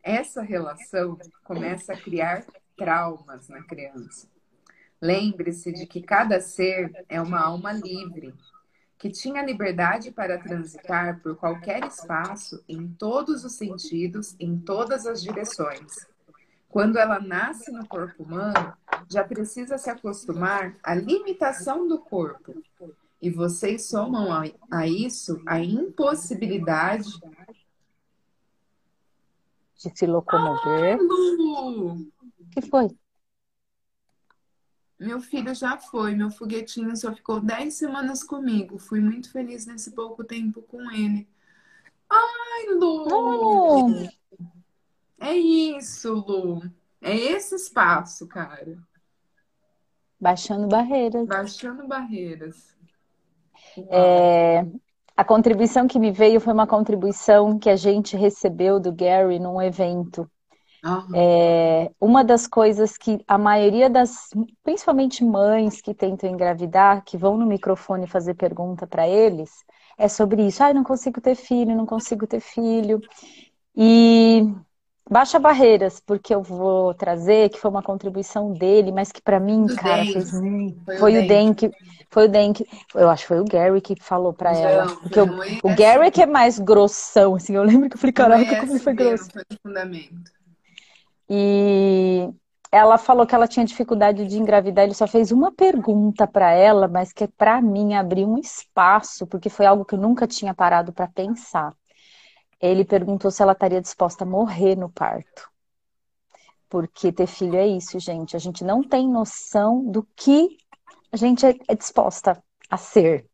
[0.02, 2.44] Essa relação começa a criar
[2.76, 4.28] traumas na criança.
[5.00, 8.34] Lembre-se de que cada ser é uma alma livre,
[8.98, 15.22] que tinha liberdade para transitar por qualquer espaço, em todos os sentidos, em todas as
[15.22, 16.09] direções.
[16.70, 18.72] Quando ela nasce no corpo humano,
[19.10, 22.54] já precisa se acostumar à limitação do corpo.
[23.20, 27.10] E vocês somam a, a isso a impossibilidade
[29.76, 30.94] de se locomover.
[30.94, 32.06] Ah, Lu!
[32.52, 32.88] que foi?
[34.98, 38.78] Meu filho já foi, meu foguetinho só ficou 10 semanas comigo.
[38.78, 41.28] Fui muito feliz nesse pouco tempo com ele.
[42.08, 43.06] Ai, Lu!
[43.10, 44.19] Oh.
[45.20, 46.62] É isso, Lu.
[47.00, 48.78] É esse espaço, cara.
[50.18, 51.28] Baixando barreiras.
[51.28, 52.76] Baixando barreiras.
[53.90, 54.66] É,
[55.16, 59.62] a contribuição que me veio foi uma contribuição que a gente recebeu do Gary num
[59.62, 60.28] evento
[61.14, 64.30] é, uma das coisas que a maioria das,
[64.62, 69.50] principalmente mães que tentam engravidar, que vão no microfone fazer pergunta para eles,
[69.98, 70.62] é sobre isso.
[70.62, 73.00] Ai, ah, não consigo ter filho, não consigo ter filho.
[73.76, 74.54] E
[75.10, 79.66] baixa barreiras, porque eu vou trazer, que foi uma contribuição dele, mas que para mim,
[79.66, 80.12] cara, Den.
[80.12, 80.84] fez muito.
[80.84, 81.70] Foi, foi o Den que
[82.08, 85.20] foi o Den que eu acho que foi o Gary que falou para ela, porque
[85.20, 85.26] o,
[85.64, 87.54] o Gary que é mais grossão, assim.
[87.54, 89.30] Eu lembro que eu falei, caraca, como foi grosso.
[89.32, 90.30] Foi fundamento.
[91.28, 92.28] E
[92.72, 94.84] ela falou que ela tinha dificuldade de engravidar.
[94.84, 99.48] Ele só fez uma pergunta para ela, mas que para mim abriu um espaço, porque
[99.48, 101.72] foi algo que eu nunca tinha parado para pensar.
[102.60, 105.48] Ele perguntou se ela estaria disposta a morrer no parto.
[106.68, 108.36] Porque ter filho é isso, gente.
[108.36, 110.56] A gente não tem noção do que
[111.12, 113.26] a gente é disposta a ser.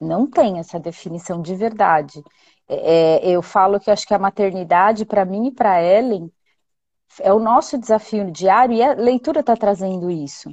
[0.00, 2.22] Não tem essa definição de verdade.
[2.68, 6.30] É, eu falo que acho que a maternidade, para mim e para Ellen,
[7.20, 10.50] é o nosso desafio diário e a leitura está trazendo isso.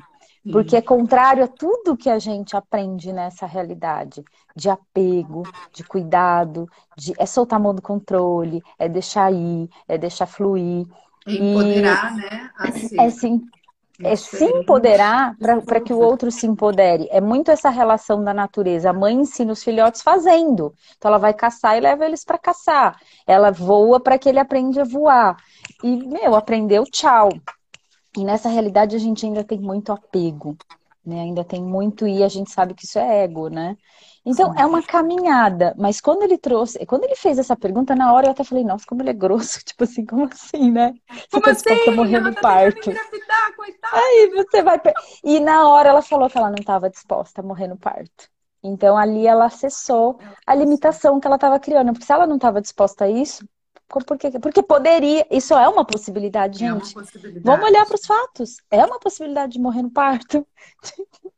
[0.50, 4.24] Porque é contrário a tudo que a gente aprende nessa realidade
[4.56, 9.98] de apego, de cuidado, de é soltar a mão do controle, é deixar ir, é
[9.98, 10.88] deixar fluir.
[11.28, 12.16] É empoderar, e...
[12.16, 12.50] né?
[12.58, 13.00] Assim.
[13.00, 13.42] É sim.
[14.04, 17.08] É se empoderar para que o outro se empodere.
[17.12, 18.90] É muito essa relação da natureza.
[18.90, 20.74] A mãe ensina os filhotes fazendo.
[20.98, 23.00] Então ela vai caçar e leva eles para caçar.
[23.28, 25.38] Ela voa para que ele aprenda a voar.
[25.84, 27.30] E, meu, aprendeu, tchau.
[28.18, 30.58] E nessa realidade a gente ainda tem muito apego.
[31.06, 31.22] né?
[31.22, 33.76] Ainda tem muito e a gente sabe que isso é ego, né?
[34.24, 34.62] Então, Sim.
[34.62, 38.32] é uma caminhada, mas quando ele trouxe, quando ele fez essa pergunta, na hora eu
[38.32, 40.94] até falei, nossa, como ele é grosso, tipo assim, como assim, né?
[41.10, 41.96] Você como tá assim?
[41.96, 42.92] morrer no tá parto.
[43.92, 44.80] Aí você vai.
[45.24, 48.30] E na hora ela falou que ela não estava disposta a morrer no parto.
[48.64, 52.62] Então ali ela acessou a limitação que ela estava criando, porque se ela não estava
[52.62, 53.44] disposta a isso,
[54.00, 54.32] por quê?
[54.40, 56.70] Porque poderia, isso é uma possibilidade, gente.
[56.70, 57.46] É uma possibilidade.
[57.46, 58.58] Vamos olhar para os fatos.
[58.70, 60.48] É uma possibilidade de morrer no parto.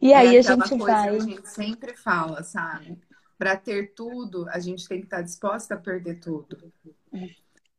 [0.00, 1.10] E aí é a gente vai.
[1.10, 2.98] Que a gente sempre fala, sabe?
[3.38, 6.72] Para ter tudo, a gente tem que estar tá disposta a perder tudo.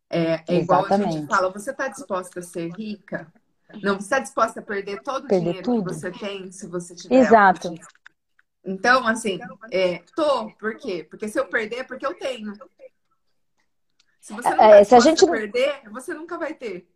[0.10, 3.32] É, é igual a gente fala, você está disposta a ser rica?
[3.82, 5.90] Não, você está disposta a perder todo perder o dinheiro tudo.
[5.90, 7.16] que você tem se você tiver.
[7.16, 7.74] Exato.
[8.66, 9.40] Então, assim,
[9.72, 11.06] é, tô, por quê?
[11.10, 12.54] Porque se eu perder, é porque eu tenho.
[14.24, 16.88] Se você não é, tá se a gente perder, você nunca vai ter.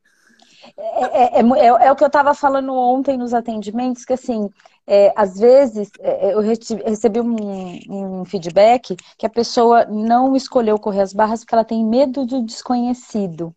[0.78, 4.50] É, é, é, é, o que eu estava falando ontem nos atendimentos, que assim,
[4.88, 11.02] é, às vezes é, eu recebi um, um, feedback que a pessoa não escolheu correr
[11.02, 13.54] as barras porque ela tem medo do desconhecido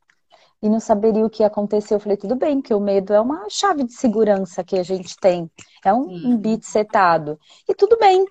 [0.61, 1.99] e não saberia o que aconteceu.
[1.99, 5.17] Eu falei, tudo bem, que o medo é uma chave de segurança que a gente
[5.17, 5.49] tem,
[5.85, 7.39] é um, um bit setado.
[7.69, 8.27] E tudo bem,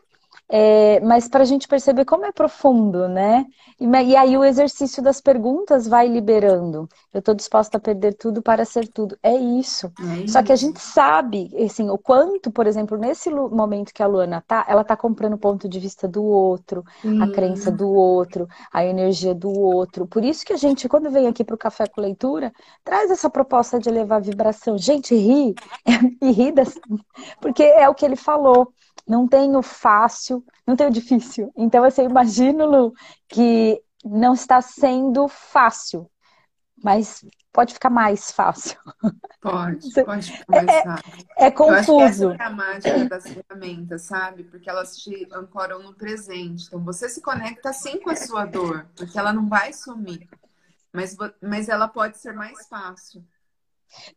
[0.52, 3.46] é, mas para a gente perceber como é profundo, né?
[3.80, 6.90] E, e, aí o exercício das perguntas vai liberando.
[7.14, 9.16] Eu estou disposta a perder tudo para ser tudo.
[9.22, 9.92] É isso.
[10.00, 10.34] É isso.
[10.34, 14.44] Só que a gente sabe, assim, o quanto, por exemplo, nesse momento que a Luana
[14.46, 17.22] tá, ela tá comprando o ponto de vista do outro, hum.
[17.22, 20.08] a crença do outro, a energia do outro.
[20.08, 22.52] Por isso que a gente, quando vem aqui para o Café com Leitura,
[22.84, 24.80] traz essa proposta de elevar a vibração.
[24.80, 25.54] Gente, ri,
[26.22, 26.74] e ri, das...
[27.40, 28.74] porque é o que ele falou
[29.08, 31.52] não tem o fácil, não tem o difícil.
[31.56, 32.94] Então, assim, eu imagino, Lu,
[33.28, 36.10] que não está sendo fácil,
[36.84, 38.80] mas pode ficar mais fácil.
[39.42, 41.28] Pode, pode ficar mais é, fácil.
[41.38, 42.24] É, é confuso.
[42.26, 44.44] Eu acho que essa é a mágica das ferramentas, sabe?
[44.44, 46.68] Porque elas te ancoram no presente.
[46.68, 50.28] Então, você se conecta sim com a sua dor, porque ela não vai sumir.
[50.92, 53.24] Mas, mas ela pode ser mais fácil.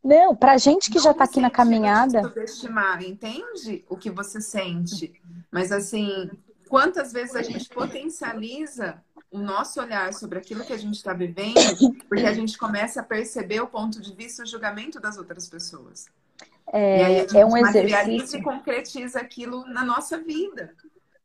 [0.03, 2.23] Não, pra gente que não já está aqui na caminhada.
[2.23, 5.13] Subestimar, entende o que você sente?
[5.51, 6.31] Mas assim,
[6.69, 11.95] quantas vezes a gente potencializa o nosso olhar sobre aquilo que a gente está vivendo,
[12.09, 15.49] porque a gente começa a perceber o ponto de vista e o julgamento das outras
[15.49, 16.07] pessoas.
[16.71, 18.39] É, e aí a gente é um exercício.
[18.39, 20.75] e concretiza aquilo na nossa vida.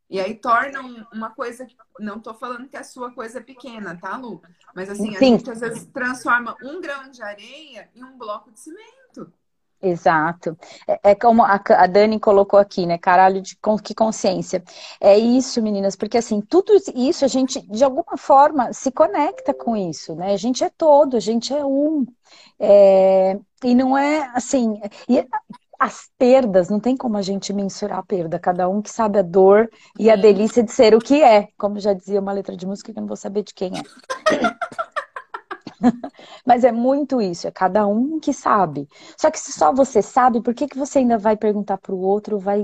[0.09, 0.81] E aí torna
[1.13, 1.75] uma coisa que.
[1.99, 4.41] Não estou falando que a sua coisa é pequena, tá, Lu?
[4.75, 5.37] Mas assim, a Sim.
[5.37, 9.33] gente às vezes transforma um grão de areia em um bloco de cimento.
[9.81, 10.57] Exato.
[10.87, 12.97] É, é como a, a, Dani colocou aqui, né?
[12.97, 14.63] Caralho, de que consciência.
[14.99, 19.75] É isso, meninas, porque assim, tudo isso a gente, de alguma forma, se conecta com
[19.75, 20.33] isso, né?
[20.33, 22.05] A gente é todo, a gente é um.
[22.59, 24.79] É, e não é assim.
[25.07, 25.27] E
[25.79, 29.21] as perdas, não tem como a gente mensurar a perda, cada um que sabe a
[29.21, 32.65] dor e a delícia de ser o que é, como já dizia uma letra de
[32.65, 33.81] música que eu não vou saber de quem é.
[36.45, 38.87] Mas é muito isso, é cada um que sabe.
[39.17, 41.99] Só que se só você sabe, por que, que você ainda vai perguntar para o
[41.99, 42.63] outro, vai,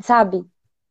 [0.00, 0.44] sabe?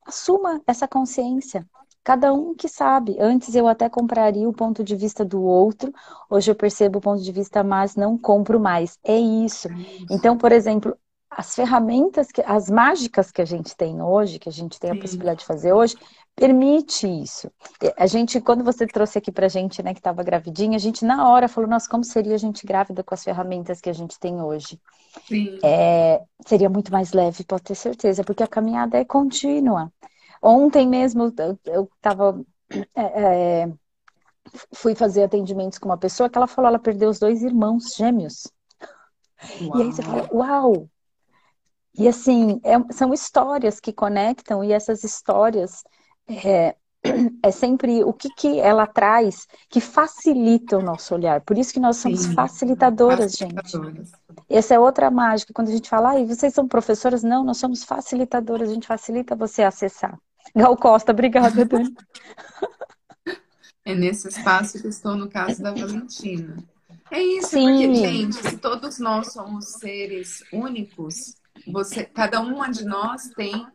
[0.05, 1.67] Assuma essa consciência.
[2.03, 3.17] Cada um que sabe.
[3.19, 5.93] Antes eu até compraria o ponto de vista do outro,
[6.29, 8.97] hoje eu percebo o ponto de vista, mas não compro mais.
[9.03, 9.67] É isso.
[10.09, 10.97] Então, por exemplo,
[11.29, 14.93] as ferramentas, que, as mágicas que a gente tem hoje, que a gente tem a
[14.93, 14.99] Sim.
[14.99, 15.95] possibilidade de fazer hoje,
[16.35, 17.51] permite isso.
[17.97, 21.29] A gente, quando você trouxe aqui pra gente, né, que estava gravidinha, a gente na
[21.29, 24.41] hora falou, nossa, como seria a gente grávida com as ferramentas que a gente tem
[24.41, 24.79] hoje?
[25.63, 29.91] É, seria muito mais leve, pode ter certeza, porque a caminhada é contínua.
[30.41, 31.33] Ontem mesmo
[31.65, 32.39] eu estava
[32.95, 33.73] é, é,
[34.73, 38.47] fui fazer atendimentos com uma pessoa que ela falou, ela perdeu os dois irmãos gêmeos.
[39.61, 39.79] Uau.
[39.79, 40.89] E aí você fala, uau,
[41.97, 45.83] e assim, é, são histórias que conectam, e essas histórias
[46.27, 46.75] é,
[47.43, 51.41] é sempre o que, que ela traz que facilita o nosso olhar.
[51.41, 54.11] Por isso que nós somos Sim, facilitadoras, facilitadoras, gente.
[54.49, 55.53] Essa é outra mágica.
[55.53, 57.23] Quando a gente fala, ah, vocês são professoras?
[57.23, 60.17] Não, nós somos facilitadoras, a gente facilita você acessar.
[60.55, 61.93] Gal Costa, obrigada, Dani.
[63.85, 66.63] É nesse espaço que estou no caso da Valentina.
[67.09, 67.65] É isso, Sim.
[67.65, 71.33] porque, gente, se todos nós somos seres únicos,
[71.67, 73.67] você, cada uma de nós tem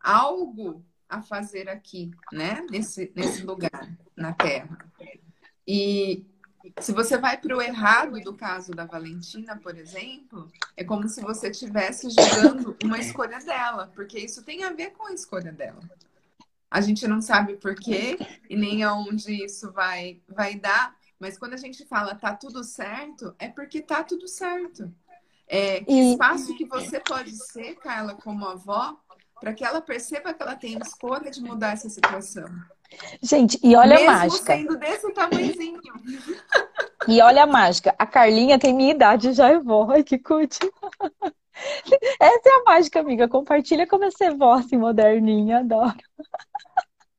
[0.00, 2.64] algo a fazer aqui, né?
[2.70, 4.78] Nesse, nesse lugar na Terra.
[5.66, 6.24] E
[6.80, 11.20] se você vai para o errado do caso da Valentina, por exemplo, é como se
[11.20, 15.80] você estivesse julgando uma escolha dela, porque isso tem a ver com a escolha dela.
[16.70, 18.18] A gente não sabe por quê
[18.48, 23.34] e nem aonde isso vai, vai dar, mas quando a gente fala tá tudo certo,
[23.38, 24.92] é porque tá tudo certo.
[25.48, 26.12] É, que e...
[26.12, 28.96] espaço que você pode ser, Carla, como avó,
[29.40, 32.48] para que ela perceba que ela tem escolha de mudar essa situação.
[33.22, 34.56] Gente, e olha Mesmo a mágica.
[34.56, 35.80] sendo desse tamanhozinho.
[37.06, 37.94] E olha a mágica.
[37.98, 39.90] A Carlinha tem minha idade, já é vó.
[39.90, 40.58] Ai, que cut.
[42.20, 43.28] Essa é a mágica, amiga.
[43.28, 45.60] Compartilha como é ser vó, assim, moderninha.
[45.60, 45.96] Adoro.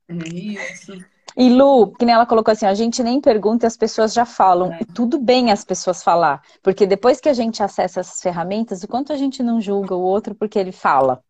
[0.07, 0.93] É isso.
[1.39, 4.25] E Lu, que nem ela colocou assim, a gente nem pergunta e as pessoas já
[4.25, 4.77] falam.
[4.79, 6.41] E tudo bem as pessoas falar.
[6.61, 10.01] Porque depois que a gente acessa essas ferramentas, o quanto a gente não julga o
[10.01, 11.23] outro porque ele fala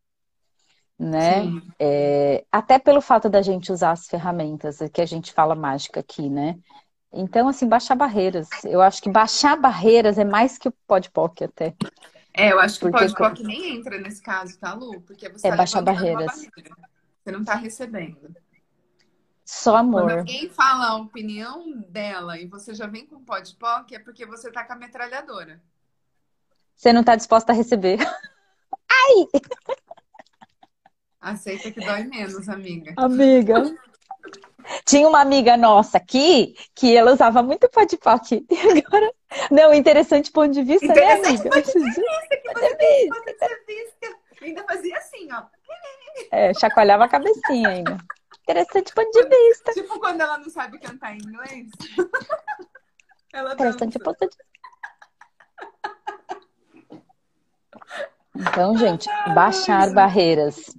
[0.99, 1.45] né?
[1.79, 6.29] É, até pelo fato da gente usar as ferramentas que a gente fala mágica aqui,
[6.29, 6.59] né?
[7.11, 8.49] Então, assim, baixar barreiras.
[8.65, 11.73] Eu acho que baixar barreiras é mais que o podpoc até.
[12.33, 13.05] É, eu acho que Porque...
[13.05, 15.01] o podpoc nem entra nesse caso, tá, Lu?
[15.01, 16.25] Porque você é tá baixar barreiras.
[16.25, 16.75] Barreira.
[17.23, 18.35] Você não tá recebendo.
[19.51, 20.03] Só amor.
[20.03, 24.51] Quando alguém fala a opinião dela e você já vem com podpoc, é porque você
[24.51, 25.59] tá com a metralhadora.
[26.75, 27.97] Você não tá disposta a receber.
[28.87, 29.41] Ai!
[31.19, 32.93] Aceita que dói menos, amiga.
[32.95, 33.75] Amiga.
[34.85, 38.45] Tinha uma amiga nossa aqui que ela usava muito podpoc.
[38.51, 39.11] E agora.
[39.49, 41.49] Não, interessante ponto de vista, né, amiga?
[41.49, 44.17] Ponto de vista, que de vista.
[44.43, 45.43] Ainda fazia assim, ó.
[46.31, 47.97] É, chacoalhava a cabecinha ainda.
[48.49, 49.71] Interessante ponto de vista.
[49.73, 51.69] Tipo quando ela não sabe cantar em inglês.
[53.31, 54.37] ela Interessante ponto de
[58.35, 60.75] Então, gente, baixar barreiras.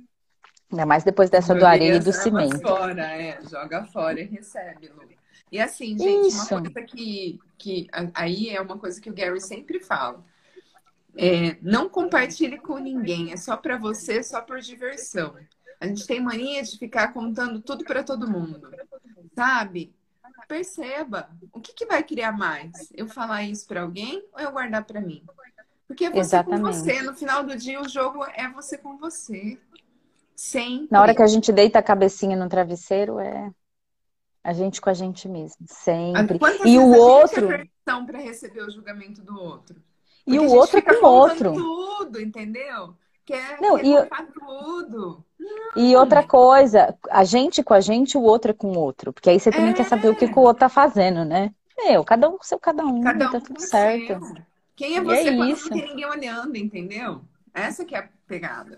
[0.72, 2.60] Ainda mais depois dessa do areia e do cimento.
[2.60, 3.40] fora, é.
[3.48, 5.08] Joga fora e recebe, Lu.
[5.52, 6.54] E assim, gente, Isso.
[6.54, 10.24] uma coisa que, que aí é uma coisa que o Gary sempre fala.
[11.16, 15.36] É, não compartilhe com ninguém, é só para você, só por diversão.
[15.80, 18.70] A gente tem mania de ficar contando tudo para todo mundo,
[19.34, 19.94] sabe?
[20.46, 24.84] Perceba o que, que vai criar mais, eu falar isso para alguém ou eu guardar
[24.84, 25.24] para mim?
[25.86, 26.62] Porque é você Exatamente.
[26.62, 27.02] com você.
[27.02, 29.58] No final do dia, o jogo é você com você.
[30.36, 30.88] Sempre.
[30.90, 33.50] Na hora que a gente deita a cabecinha no travesseiro, é
[34.42, 35.64] a gente com a gente mesmo.
[35.66, 36.38] Sempre.
[36.38, 37.48] Quantas e o outro.
[37.84, 39.82] para receber o julgamento do outro.
[40.24, 41.54] Porque e o outro é com o outro.
[41.54, 42.96] tudo, entendeu?
[43.24, 45.24] Quer, não, quer e, tudo.
[45.76, 49.12] E outra coisa, a gente com a gente, o outro é com o outro.
[49.12, 49.74] Porque aí você também é.
[49.74, 51.52] quer saber o que, que, o outro tá fazendo, né?
[51.78, 54.24] Meu, cada um com seu cada um, cada um tá tudo certo.
[54.26, 54.36] Seu.
[54.76, 55.70] Quem é você é quando isso.
[55.70, 57.22] não tem ninguém olhando, entendeu?
[57.54, 58.76] Essa que é a pegada.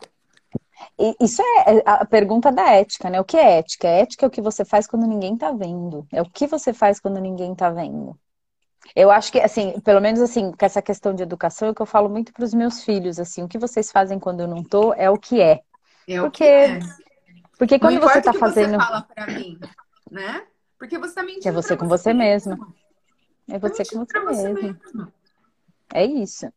[1.21, 3.21] Isso é, é a pergunta da ética, né?
[3.21, 3.89] O que é ética?
[3.89, 6.07] Ética é o que você faz quando ninguém tá vendo.
[6.13, 8.19] É o que você faz quando ninguém tá vendo.
[8.97, 11.83] Eu acho que, assim, pelo menos assim, com essa questão de educação, é o que
[11.83, 14.63] eu falo muito para os meus filhos, assim, o que vocês fazem quando eu não
[14.63, 15.61] tô é o que é.
[16.09, 16.81] É o porque, que é.
[17.59, 18.73] Porque quando você tá fazendo.
[18.73, 19.59] Você fala pra mim,
[20.11, 20.47] né?
[20.79, 21.49] Porque você tá mentindo.
[21.49, 22.57] É você com você, você mesmo.
[22.57, 22.75] mesmo.
[23.49, 24.79] É você com você, você mesmo.
[24.95, 25.13] mesmo.
[25.95, 26.53] É isso.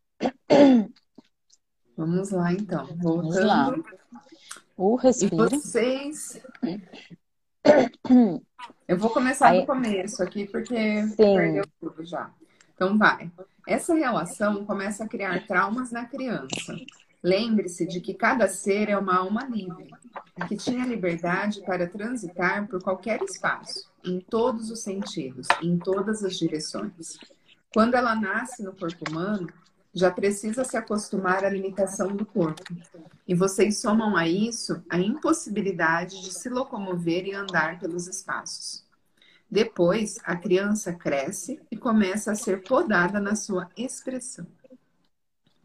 [1.96, 2.86] Vamos lá, então.
[2.96, 3.32] Voltando.
[3.32, 3.74] Vamos lá.
[4.76, 5.54] O respiro.
[5.54, 6.40] E vocês.
[8.86, 9.60] Eu vou começar Aí...
[9.60, 11.16] do começo aqui, porque Sim.
[11.16, 12.30] perdeu tudo já.
[12.74, 13.30] Então, vai.
[13.66, 16.76] Essa relação começa a criar traumas na criança.
[17.22, 19.90] Lembre-se de que cada ser é uma alma livre,
[20.48, 26.36] que tinha liberdade para transitar por qualquer espaço, em todos os sentidos, em todas as
[26.36, 27.18] direções.
[27.72, 29.48] Quando ela nasce no corpo humano,
[29.92, 32.62] já precisa se acostumar à limitação do corpo.
[33.26, 38.84] E vocês somam a isso a impossibilidade de se locomover e andar pelos espaços.
[39.50, 44.46] Depois, a criança cresce e começa a ser podada na sua expressão.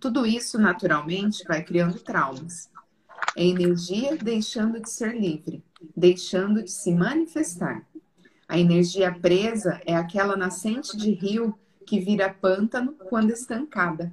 [0.01, 2.69] Tudo isso, naturalmente, vai criando traumas.
[3.37, 5.63] É energia deixando de ser livre,
[5.95, 7.87] deixando de se manifestar.
[8.49, 14.11] A energia presa é aquela nascente de rio que vira pântano quando estancada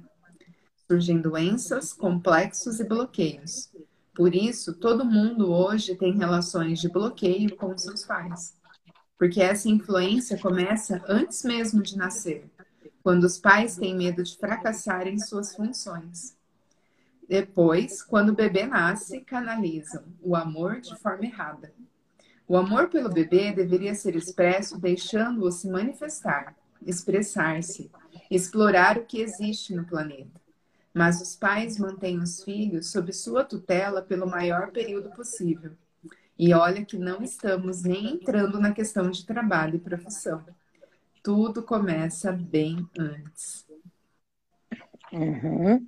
[0.89, 3.71] surgem doenças, complexos e bloqueios.
[4.15, 8.55] Por isso, todo mundo hoje tem relações de bloqueio com seus pais.
[9.15, 12.49] Porque essa influência começa antes mesmo de nascer,
[13.03, 16.37] quando os pais têm medo de fracassar em suas funções.
[17.27, 21.71] Depois, quando o bebê nasce, canalizam o amor de forma errada.
[22.47, 27.91] O amor pelo bebê deveria ser expresso deixando-o se manifestar, expressar-se,
[28.31, 30.39] explorar o que existe no planeta
[30.93, 35.71] mas os pais mantêm os filhos sob sua tutela pelo maior período possível.
[36.37, 40.43] E olha que não estamos nem entrando na questão de trabalho e profissão.
[41.29, 43.63] Tudo começa bem antes.
[45.13, 45.85] Uhum.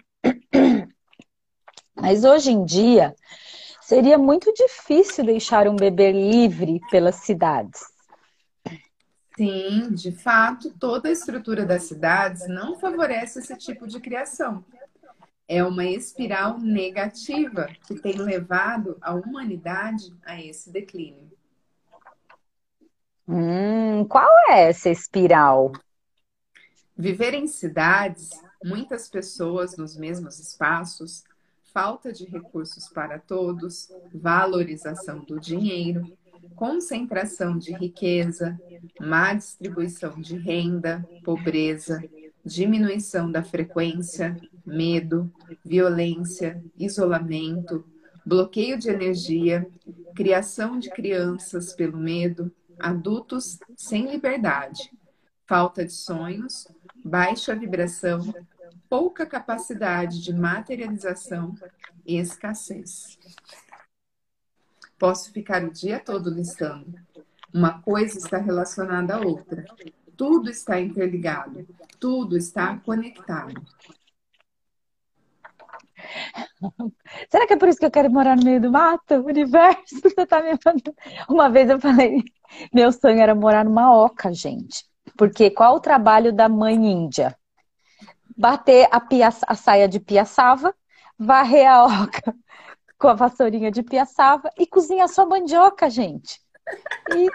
[1.96, 3.16] Mas hoje em dia
[3.82, 7.82] seria muito difícil deixar um bebê livre pelas cidades.
[9.36, 14.64] Sim, de fato, toda a estrutura das cidades não favorece esse tipo de criação.
[15.48, 21.41] é uma espiral negativa que tem levado a humanidade a esse declínio.
[23.34, 25.72] Hum, qual é essa espiral?
[26.98, 28.30] Viver em cidades,
[28.62, 31.24] muitas pessoas nos mesmos espaços,
[31.74, 36.12] falta de recursos para todos, valorização do dinheiro,
[36.58, 38.60] concentração de riqueza,
[39.00, 42.04] má distribuição de renda, pobreza,
[42.44, 45.32] diminuição da frequência, medo,
[45.64, 47.86] violência, isolamento,
[48.26, 49.66] bloqueio de energia,
[50.14, 52.52] criação de crianças pelo medo,
[52.82, 54.92] adultos sem liberdade,
[55.48, 56.68] falta de sonhos,
[57.04, 58.34] baixa vibração,
[58.90, 61.56] pouca capacidade de materialização
[62.06, 63.18] e escassez.
[64.98, 67.00] Posso ficar o dia todo listando.
[67.54, 69.66] Uma coisa está relacionada à outra.
[70.16, 71.68] Tudo está interligado.
[72.00, 73.62] Tudo está conectado.
[77.30, 79.16] Será que é por isso que eu quero morar no meio do mato?
[79.16, 80.96] Universo, você tá me mandando.
[81.30, 82.24] Uma vez eu falei,
[82.74, 84.86] meu sonho era morar numa oca, gente.
[85.18, 87.36] Porque qual o trabalho da mãe índia?
[88.38, 90.74] Bater a, pia, a saia de piaçava,
[91.18, 92.34] varrer a oca
[92.98, 96.40] com a vassourinha de piaçava e cozinhar sua mandioca, gente.
[97.16, 97.28] E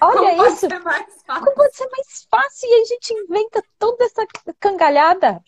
[0.00, 0.68] olha Como isso.
[0.68, 1.06] Pode?
[1.26, 2.68] Como pode ser mais fácil?
[2.68, 4.26] E a gente inventa toda essa
[4.58, 5.42] cangalhada.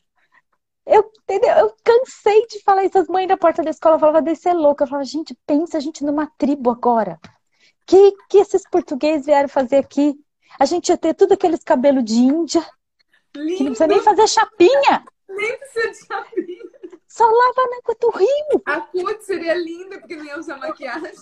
[0.85, 1.51] Eu, entendeu?
[1.57, 2.99] eu cansei de falar isso.
[2.99, 4.85] As mães da porta da escola falavam, desse é louca.
[4.85, 7.20] Eu falava, gente, pensa a gente numa tribo agora.
[7.87, 10.14] Que que esses portugueses vieram fazer aqui?
[10.59, 12.62] A gente ia ter tudo aqueles cabelos de índia,
[13.33, 15.05] que não Lindo, precisa nem fazer chapinha.
[15.28, 16.62] nem precisa de chapinha.
[17.09, 18.62] Só lava na água do rio.
[18.66, 21.12] A cut seria linda porque não ia usar maquiagem.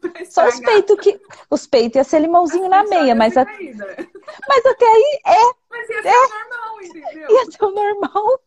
[0.30, 1.20] Só os peitos que.
[1.50, 6.02] Os peitos ia ser limãozinho na meia, mas, a- mas até aí é, Mas ia
[6.02, 7.30] ser normal, entendeu?
[7.30, 8.40] ia ser normal.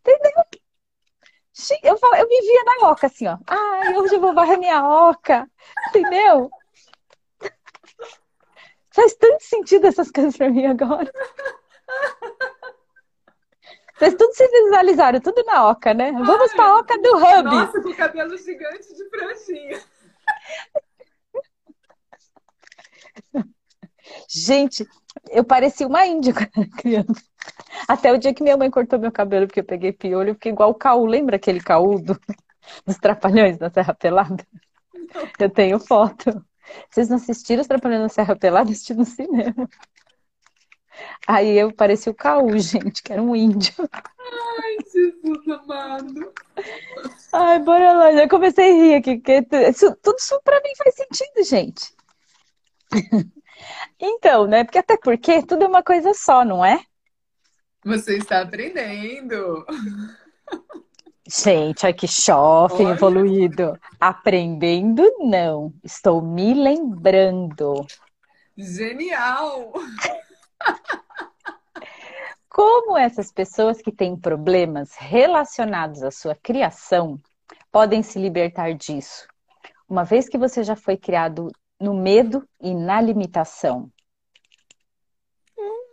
[0.00, 0.44] Entendeu?
[1.82, 3.36] Eu, eu vivia na oca, assim, ó.
[3.46, 5.48] Ai, hoje eu vou varrer minha oca.
[5.88, 6.50] Entendeu?
[8.92, 11.12] Faz tanto sentido essas coisas pra mim agora.
[13.96, 16.10] Vocês tudo se visualizaram, tudo na oca, né?
[16.12, 17.44] Vamos pra oca do hub.
[17.44, 19.82] Nossa, com cabelo gigante de franjinha.
[24.28, 24.88] Gente,
[25.30, 27.22] eu parecia uma índia quando era criança.
[27.88, 30.52] Até o dia que minha mãe cortou meu cabelo porque eu peguei piolho, eu fiquei
[30.52, 31.06] igual o Caú.
[31.06, 32.20] Lembra aquele Caú do-
[32.86, 34.46] dos Trapalhões da Serra Pelada?
[35.38, 36.44] Eu tenho foto.
[36.88, 38.70] Vocês não assistiram os Trapalhões da Serra Pelada?
[38.70, 39.68] Assisti no cinema.
[41.26, 43.72] Aí eu parecia o Caú, gente, que era um índio.
[43.92, 46.32] Ai, Jesus amado.
[47.32, 48.12] Ai, bora lá.
[48.12, 51.94] Já comecei a rir aqui, porque isso- tudo isso pra mim faz sentido, gente.
[53.98, 54.64] Então, né?
[54.64, 56.80] Porque até porque tudo é uma coisa só, não é?
[57.84, 59.64] Você está aprendendo.
[61.28, 62.06] Gente, ai que
[62.86, 62.94] Olha.
[62.94, 63.78] evoluído.
[64.00, 65.72] Aprendendo, não.
[65.84, 67.86] Estou me lembrando.
[68.56, 69.72] Genial.
[72.48, 77.16] Como essas pessoas que têm problemas relacionados à sua criação
[77.70, 79.26] podem se libertar disso?
[79.88, 81.50] Uma vez que você já foi criado
[81.80, 83.90] no medo e na limitação.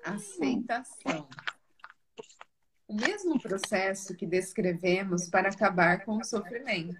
[0.03, 1.27] Aceitação.
[2.87, 6.95] O mesmo processo que descrevemos para acabar com o sofrimento.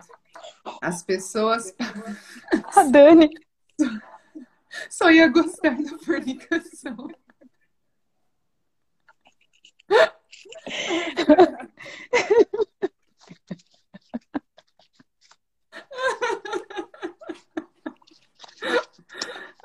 [0.82, 1.74] As pessoas
[2.76, 3.30] A Dani.
[4.90, 7.08] só ia gostar da fornicação.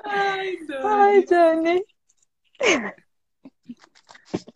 [0.05, 0.85] Ai, Dani.
[0.85, 1.85] Ai, Dani.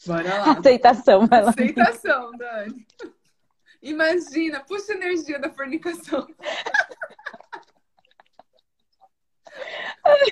[0.05, 0.51] Bora lá.
[0.53, 1.49] Aceitação, vai lá.
[1.49, 2.87] Aceitação, Dani.
[3.81, 6.27] Imagina, puxa a energia da fornicação.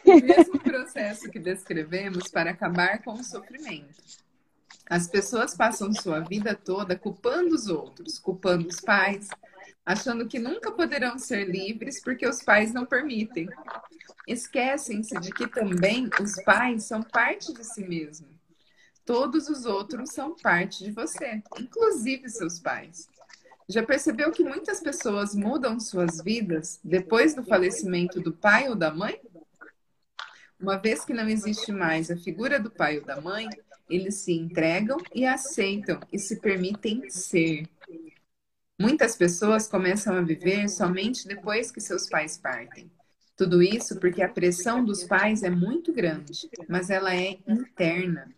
[0.06, 4.02] O mesmo processo que descrevemos para acabar com o sofrimento.
[4.90, 9.28] As pessoas passam sua vida toda culpando os outros, culpando os pais,
[9.86, 13.50] achando que nunca poderão ser livres porque os pais não permitem.
[14.28, 18.28] Esquecem-se de que também os pais são parte de si mesmo.
[19.06, 23.08] Todos os outros são parte de você, inclusive seus pais.
[23.70, 28.92] Já percebeu que muitas pessoas mudam suas vidas depois do falecimento do pai ou da
[28.92, 29.20] mãe?
[30.60, 33.48] Uma vez que não existe mais a figura do pai ou da mãe,
[33.90, 37.68] eles se entregam e aceitam e se permitem ser.
[38.80, 42.92] Muitas pessoas começam a viver somente depois que seus pais partem.
[43.36, 48.34] Tudo isso porque a pressão dos pais é muito grande, mas ela é interna.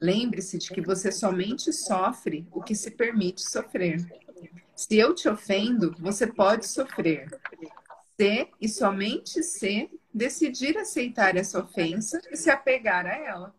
[0.00, 4.04] Lembre-se de que você somente sofre o que se permite sofrer.
[4.74, 7.28] Se eu te ofendo, você pode sofrer.
[8.20, 13.54] Se e somente se decidir aceitar essa ofensa e se apegar a ela.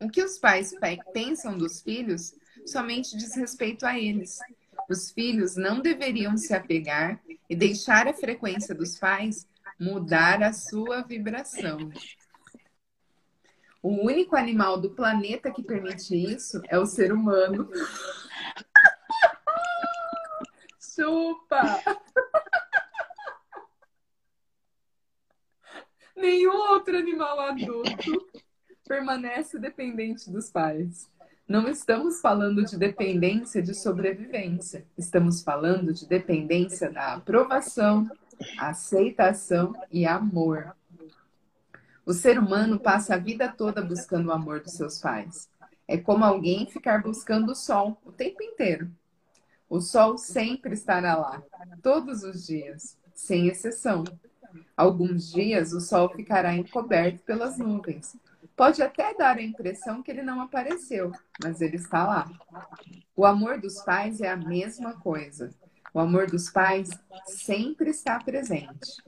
[0.00, 0.72] O que os pais
[1.12, 4.38] pensam dos filhos somente diz respeito a eles.
[4.88, 9.46] Os filhos não deveriam se apegar e deixar a frequência dos pais
[9.78, 11.90] mudar a sua vibração.
[13.82, 17.68] O único animal do planeta que permite isso é o ser humano.
[20.80, 21.60] Chupa!
[26.16, 28.26] Nenhum outro animal adulto
[28.86, 31.10] permanece dependente dos pais.
[31.46, 38.08] Não estamos falando de dependência de sobrevivência, estamos falando de dependência da aprovação,
[38.58, 40.74] aceitação e amor.
[42.06, 45.48] O ser humano passa a vida toda buscando o amor dos seus pais.
[45.88, 48.90] É como alguém ficar buscando o sol o tempo inteiro.
[49.68, 51.42] O sol sempre estará lá,
[51.82, 54.04] todos os dias, sem exceção.
[54.76, 58.16] Alguns dias o sol ficará encoberto pelas nuvens.
[58.56, 61.10] Pode até dar a impressão que ele não apareceu,
[61.42, 62.30] mas ele está lá.
[63.16, 65.52] O amor dos pais é a mesma coisa.
[65.94, 66.90] O amor dos pais
[67.24, 69.00] sempre está presente.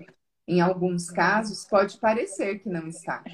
[0.46, 3.24] Em alguns casos, pode parecer que não está.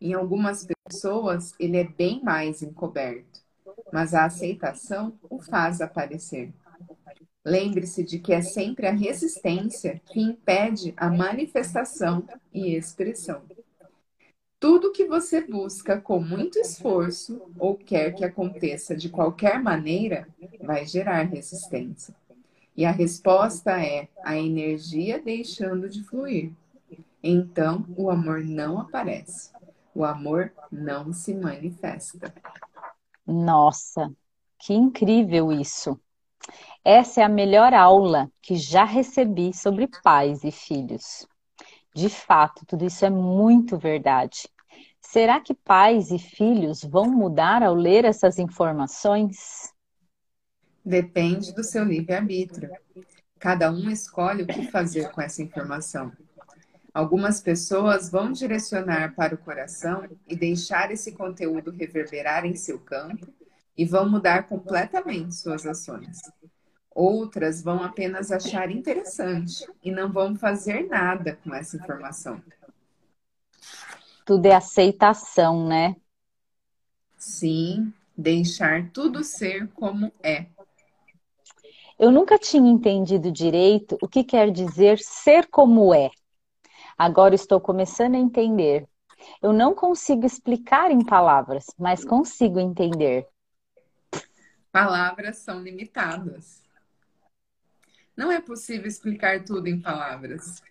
[0.00, 3.42] Em algumas pessoas, ele é bem mais encoberto,
[3.92, 6.54] mas a aceitação o faz aparecer.
[7.44, 13.42] Lembre-se de que é sempre a resistência que impede a manifestação e expressão.
[14.58, 20.26] Tudo que você busca com muito esforço ou quer que aconteça de qualquer maneira
[20.62, 22.14] vai gerar resistência.
[22.76, 26.52] E a resposta é a energia deixando de fluir.
[27.22, 29.50] Então, o amor não aparece.
[29.94, 32.34] O amor não se manifesta.
[33.26, 34.12] Nossa,
[34.58, 35.98] que incrível isso!
[36.84, 41.26] Essa é a melhor aula que já recebi sobre pais e filhos.
[41.94, 44.48] De fato, tudo isso é muito verdade.
[45.00, 49.74] Será que pais e filhos vão mudar ao ler essas informações?
[50.86, 52.70] Depende do seu livre-arbítrio.
[53.40, 56.12] Cada um escolhe o que fazer com essa informação.
[56.94, 63.26] Algumas pessoas vão direcionar para o coração e deixar esse conteúdo reverberar em seu campo
[63.76, 66.20] e vão mudar completamente suas ações.
[66.94, 72.40] Outras vão apenas achar interessante e não vão fazer nada com essa informação.
[74.24, 75.96] Tudo é aceitação, né?
[77.18, 80.46] Sim, deixar tudo ser como é.
[81.98, 86.10] Eu nunca tinha entendido direito o que quer dizer ser como é.
[86.96, 88.86] Agora estou começando a entender.
[89.42, 93.26] Eu não consigo explicar em palavras, mas consigo entender.
[94.70, 96.62] Palavras são limitadas.
[98.14, 100.62] Não é possível explicar tudo em palavras.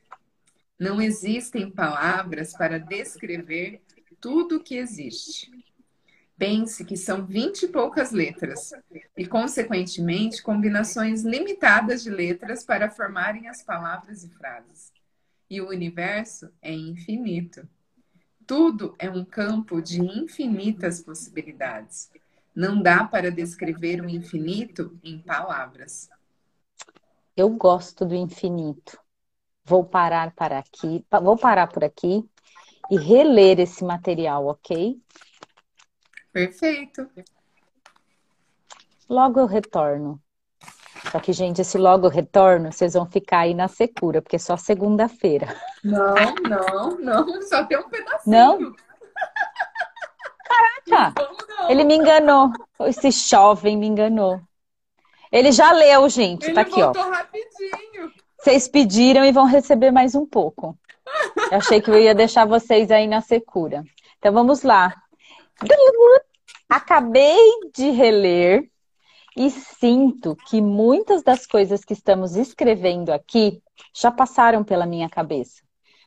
[0.80, 3.82] Não existem palavras para descrever
[4.20, 5.50] tudo o que existe.
[6.38, 8.74] Pense que são vinte e poucas letras
[9.16, 14.92] e, consequentemente, combinações limitadas de letras para formarem as palavras e frases.
[15.50, 17.66] E o universo é infinito.
[18.46, 22.12] Tudo é um campo de infinitas possibilidades.
[22.54, 26.10] Não dá para descrever o infinito em palavras.
[27.36, 29.00] Eu gosto do infinito.
[29.64, 32.24] Vou parar para aqui, vou parar por aqui
[32.92, 35.00] e reler esse material, ok?
[36.36, 37.10] Perfeito.
[39.08, 40.22] Logo eu retorno.
[41.10, 44.40] Só que, gente, esse logo eu retorno, vocês vão ficar aí na secura, porque é
[44.40, 45.56] só segunda-feira.
[45.82, 46.14] Não,
[46.50, 48.36] não, não, só tem um pedacinho.
[48.36, 48.76] Não?
[50.44, 51.22] Caraca!
[51.48, 51.70] Não.
[51.70, 52.52] Ele me enganou.
[52.82, 54.42] Esse jovem me enganou.
[55.32, 56.48] Ele já leu, gente.
[56.48, 56.92] Ele tá aqui, ó.
[56.92, 58.12] rapidinho.
[58.38, 60.78] Vocês pediram e vão receber mais um pouco.
[61.50, 63.86] Eu achei que eu ia deixar vocês aí na secura.
[64.18, 64.94] Então vamos lá.
[66.70, 67.40] Acabei
[67.74, 68.70] de reler
[69.38, 73.62] e sinto que muitas das coisas que estamos escrevendo aqui
[73.94, 75.62] já passaram pela minha cabeça,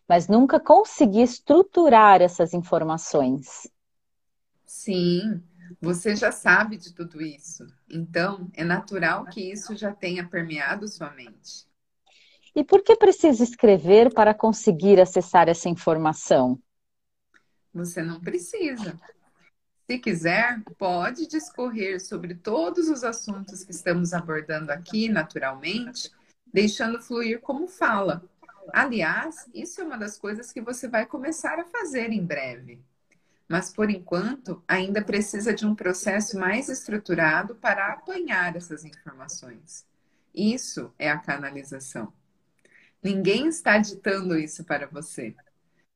[0.09, 3.71] mas nunca consegui estruturar essas informações.
[4.65, 5.43] Sim,
[5.81, 7.67] você já sabe de tudo isso.
[7.89, 11.69] Então, é natural que isso já tenha permeado sua mente.
[12.55, 16.59] E por que precisa escrever para conseguir acessar essa informação?
[17.73, 18.99] Você não precisa.
[19.91, 26.13] Se quiser, pode discorrer sobre todos os assuntos que estamos abordando aqui, naturalmente,
[26.53, 28.23] deixando fluir como fala.
[28.71, 32.79] Aliás, isso é uma das coisas que você vai começar a fazer em breve.
[33.49, 39.87] Mas, por enquanto, ainda precisa de um processo mais estruturado para apanhar essas informações.
[40.35, 42.13] Isso é a canalização.
[43.03, 45.35] Ninguém está ditando isso para você.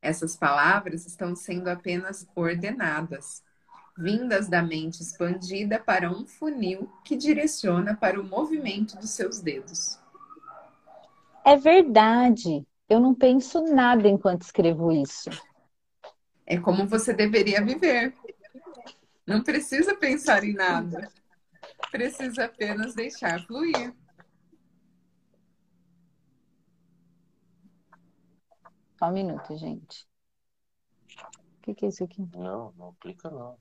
[0.01, 3.43] Essas palavras estão sendo apenas ordenadas,
[3.97, 9.99] vindas da mente expandida para um funil que direciona para o movimento dos seus dedos.
[11.45, 12.67] É verdade.
[12.89, 15.31] Eu não penso nada enquanto escrevo isso.
[16.47, 18.15] É como você deveria viver.
[19.27, 21.11] Não precisa pensar em nada.
[21.91, 23.95] Precisa apenas deixar fluir.
[28.99, 30.07] Só um minuto, gente.
[31.59, 32.23] O que, que é isso aqui?
[32.37, 33.57] Não, não clica não.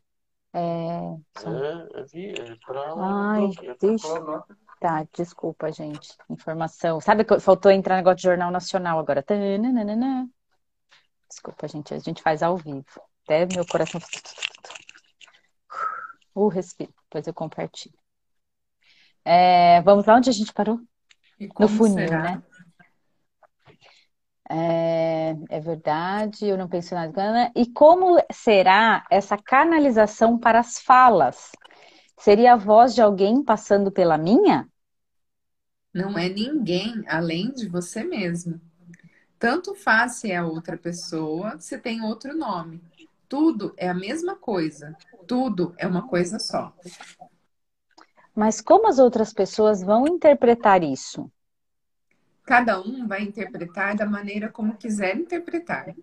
[0.53, 1.15] É.
[1.37, 2.93] só- É, vi- é pra.
[2.97, 4.43] Ai, é pra deixa- clonar.
[4.79, 6.17] Tá, desculpa, gente.
[6.29, 6.99] Informação.
[6.99, 9.21] Sabe que faltou entrar negócio de Jornal Nacional agora.
[9.21, 10.27] Tananana.
[11.29, 11.93] Desculpa, gente.
[11.93, 12.83] A gente faz ao vivo.
[13.23, 14.01] Até meu coração.
[16.35, 16.93] Uh, respiro.
[17.03, 17.95] Depois eu compartilho.
[19.23, 20.79] É, vamos lá onde a gente parou?
[21.59, 22.21] No funil, será?
[22.37, 22.43] né?
[24.53, 27.49] É, é verdade, eu não penso nada.
[27.55, 31.51] E como será essa canalização para as falas?
[32.19, 34.67] Seria a voz de alguém passando pela minha?
[35.93, 38.59] Não é ninguém além de você mesmo.
[39.39, 42.81] Tanto faz se é outra pessoa, se tem outro nome.
[43.29, 44.93] Tudo é a mesma coisa.
[45.25, 46.73] Tudo é uma coisa só.
[48.35, 51.31] Mas como as outras pessoas vão interpretar isso?
[52.51, 55.95] Cada um vai interpretar da maneira como quiser interpretar.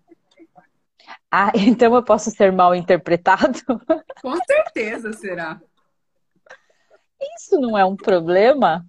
[1.29, 3.59] Ah, então eu posso ser mal interpretado?
[4.19, 5.61] Com certeza será.
[7.37, 8.83] Isso não é um problema?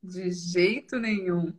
[0.00, 1.52] De jeito nenhum.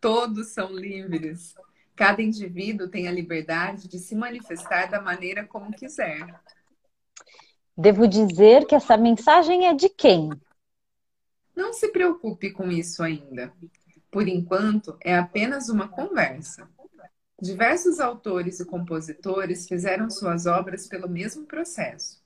[0.00, 1.54] Todos são livres.
[1.94, 6.26] Cada indivíduo tem a liberdade de se manifestar da maneira como quiser.
[7.76, 10.30] Devo dizer que essa mensagem é de quem?
[11.54, 13.52] Não se preocupe com isso ainda.
[14.10, 16.68] Por enquanto, é apenas uma conversa.
[17.40, 22.20] Diversos autores e compositores fizeram suas obras pelo mesmo processo.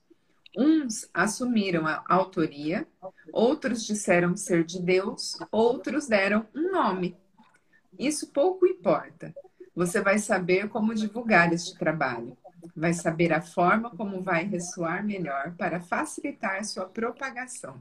[0.57, 2.87] Uns assumiram a autoria,
[3.33, 7.17] outros disseram ser de Deus, outros deram um nome.
[7.99, 9.35] Isso pouco importa.
[9.75, 12.37] Você vai saber como divulgar este trabalho.
[12.77, 17.79] Vai saber a forma como vai ressoar melhor para facilitar sua propagação.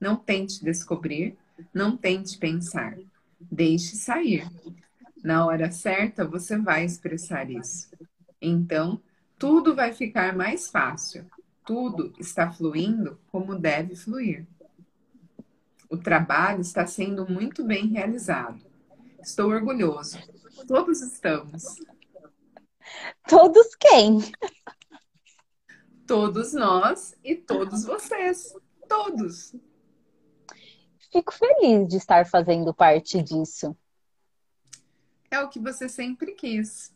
[0.00, 1.38] Não tente descobrir,
[1.72, 2.98] não tente pensar.
[3.40, 4.50] Deixe sair.
[5.22, 7.90] Na hora certa, você vai expressar isso.
[8.40, 9.00] Então,
[9.38, 11.26] tudo vai ficar mais fácil.
[11.64, 14.46] Tudo está fluindo como deve fluir.
[15.88, 18.60] O trabalho está sendo muito bem realizado.
[19.20, 20.18] Estou orgulhoso.
[20.66, 21.62] Todos estamos.
[23.28, 24.20] Todos quem?
[26.06, 28.54] Todos nós e todos vocês.
[28.88, 29.54] Todos.
[31.14, 33.76] Fico feliz de estar fazendo parte disso.
[35.30, 36.92] É o que você sempre quis.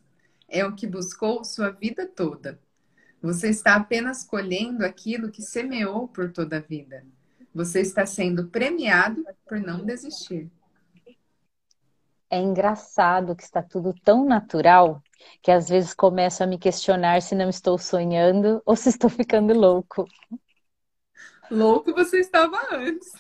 [0.49, 2.61] É o que buscou sua vida toda.
[3.23, 7.07] Você está apenas colhendo aquilo que semeou por toda a vida.
[7.55, 10.51] Você está sendo premiado por não desistir.
[12.29, 15.01] É engraçado que está tudo tão natural
[15.41, 19.55] que às vezes começo a me questionar se não estou sonhando ou se estou ficando
[19.55, 20.09] louco.
[21.49, 23.13] Louco você estava antes.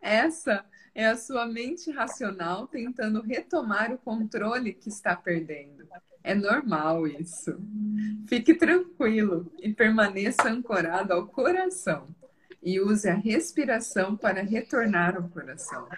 [0.00, 5.86] Essa é a sua mente racional tentando retomar o controle que está perdendo.
[6.22, 7.56] É normal isso.
[8.26, 12.08] Fique tranquilo e permaneça ancorado ao coração.
[12.62, 15.88] E use a respiração para retornar ao coração.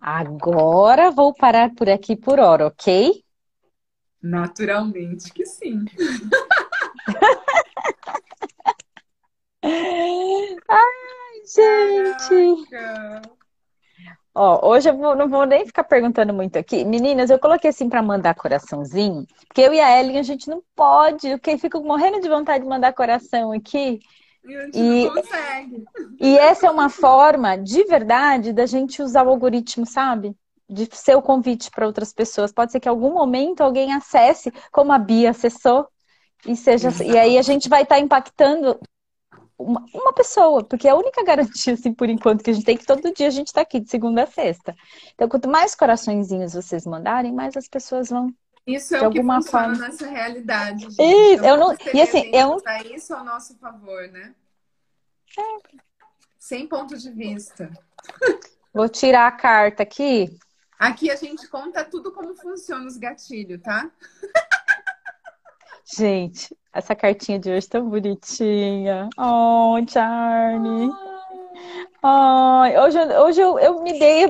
[0.00, 3.24] Agora vou parar por aqui por hora, ok?
[4.20, 5.84] Naturalmente que sim.
[10.68, 12.66] Ai, gente!
[12.70, 13.22] Caraca.
[14.36, 16.84] Ó, hoje eu vou- não vou nem ficar perguntando muito aqui.
[16.84, 20.60] Meninas, eu coloquei assim para mandar coraçãozinho, porque eu e a Ellen a gente não
[20.74, 24.00] pode, porque fico morrendo de vontade de mandar coração aqui.
[24.44, 25.84] E a gente E- não consegue.
[26.20, 30.36] E essa é uma forma de verdade da gente usar o algoritmo, sabe?
[30.68, 32.52] De ser o convite para outras pessoas.
[32.52, 35.86] Pode ser que em algum momento alguém acesse, como a Bia acessou,
[36.44, 38.78] e seja, e aí a gente vai estar impactando
[39.58, 42.76] uma, uma pessoa, porque é a única garantia, assim, por enquanto, que a gente tem
[42.76, 44.74] que todo dia a gente está aqui, de segunda a sexta.
[45.14, 48.32] Então, quanto mais coraçõezinhos vocês mandarem, mais as pessoas vão.
[48.66, 49.76] Isso é De o que alguma forma.
[49.76, 50.92] nessa realidade, gente.
[51.02, 54.34] Isso, Então, eu não- e assim, eu- usar isso ao nosso favor, né?
[56.38, 57.70] Sem ponto de vista.
[58.72, 60.36] Vou tirar a carta aqui.
[60.78, 63.90] Aqui a gente conta tudo como funciona os gatilhos, tá?
[65.84, 69.08] Gente, essa cartinha de hoje tão bonitinha.
[69.18, 70.90] Oh, Charlie.
[72.02, 74.24] Oh, hoje hoje eu, eu me dei.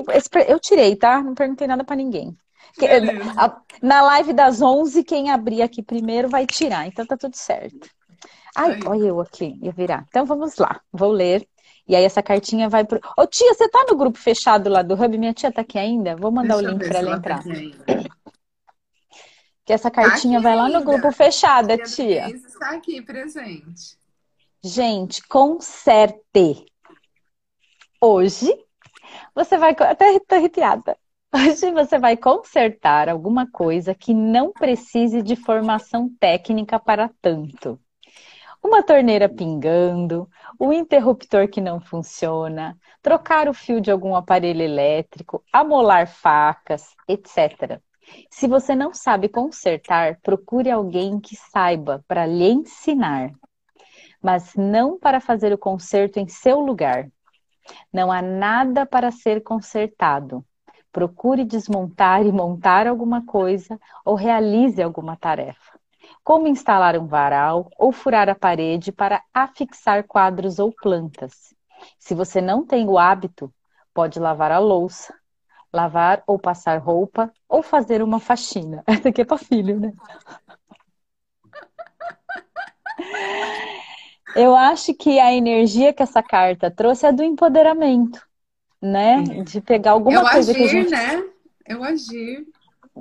[0.47, 1.21] Eu tirei, tá?
[1.21, 2.37] Não perguntei nada pra ninguém.
[3.81, 6.87] Na live das 11, quem abrir aqui primeiro vai tirar.
[6.87, 7.89] Então tá tudo certo.
[8.55, 10.05] Ai, olha eu aqui, ia virar.
[10.07, 11.45] Então vamos lá, vou ler.
[11.87, 12.99] E aí essa cartinha vai pro.
[13.17, 15.17] Ô tia, você tá no grupo fechado lá do Hub?
[15.17, 16.15] Minha tia tá aqui ainda?
[16.15, 17.43] Vou mandar Deixa o link para ela entrar.
[17.43, 18.24] Tá
[19.65, 22.29] que essa cartinha tá vai lá no grupo fechado, tia.
[22.29, 23.97] está aqui presente.
[24.63, 26.65] Gente, conserte.
[27.99, 28.53] Hoje
[29.33, 29.71] você vai.
[29.71, 30.97] Até tô arrepiada.
[31.33, 37.79] Hoje você vai consertar alguma coisa que não precise de formação técnica para tanto.
[38.63, 45.43] Uma torneira pingando, o interruptor que não funciona, trocar o fio de algum aparelho elétrico,
[45.51, 47.79] amolar facas, etc.
[48.29, 53.31] Se você não sabe consertar, procure alguém que saiba para lhe ensinar,
[54.21, 57.07] mas não para fazer o conserto em seu lugar.
[57.91, 60.45] Não há nada para ser consertado.
[60.91, 65.79] Procure desmontar e montar alguma coisa ou realize alguma tarefa.
[66.23, 71.53] Como instalar um varal ou furar a parede para afixar quadros ou plantas.
[71.99, 73.53] Se você não tem o hábito,
[73.93, 75.13] pode lavar a louça,
[75.75, 78.83] lavar ou passar roupa ou fazer uma faxina.
[78.87, 79.93] Essa aqui é para filho, né?
[84.35, 88.21] Eu acho que a energia que essa carta trouxe é do empoderamento,
[88.81, 89.21] né?
[89.21, 90.91] De pegar alguma Eu coisa agir, que a gente.
[90.91, 91.23] né?
[91.67, 92.45] Eu agir.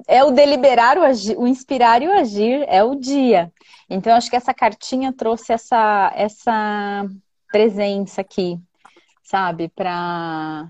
[0.09, 3.53] É o deliberar, o, agir, o inspirar e o agir, é o dia.
[3.89, 7.07] Então, eu acho que essa cartinha trouxe essa, essa
[7.49, 8.59] presença aqui,
[9.23, 9.69] sabe?
[9.69, 10.69] Para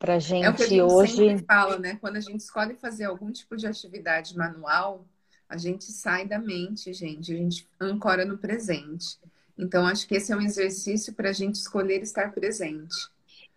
[0.00, 1.14] pra gente, é o que a gente hoje.
[1.14, 1.96] sempre fala, né?
[2.00, 5.06] Quando a gente escolhe fazer algum tipo de atividade manual,
[5.46, 9.18] a gente sai da mente, gente, a gente ancora no presente.
[9.58, 12.96] Então, acho que esse é um exercício para a gente escolher estar presente.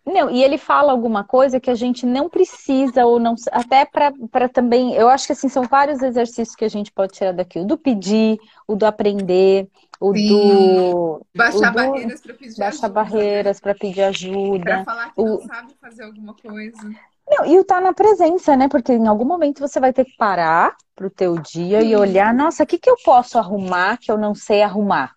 [0.06, 3.34] Não, e ele fala alguma coisa que a gente não precisa, ou não.
[3.50, 4.94] Até para também.
[4.94, 7.78] Eu acho que assim, são vários exercícios que a gente pode tirar daqui: o do
[7.78, 8.38] pedir,
[8.68, 9.66] o do aprender,
[9.98, 10.28] o Sim.
[10.28, 11.26] do.
[11.34, 12.88] Baixar o do, barreiras para pedir baixar ajuda.
[12.88, 14.64] barreiras para pedir ajuda.
[14.64, 16.90] Para falar que o, não sabe fazer alguma coisa.
[17.26, 18.68] Não, e o tá na presença, né?
[18.68, 21.88] Porque em algum momento você vai ter que parar pro teu dia Sim.
[21.88, 25.14] e olhar, nossa, o que, que eu posso arrumar que eu não sei arrumar?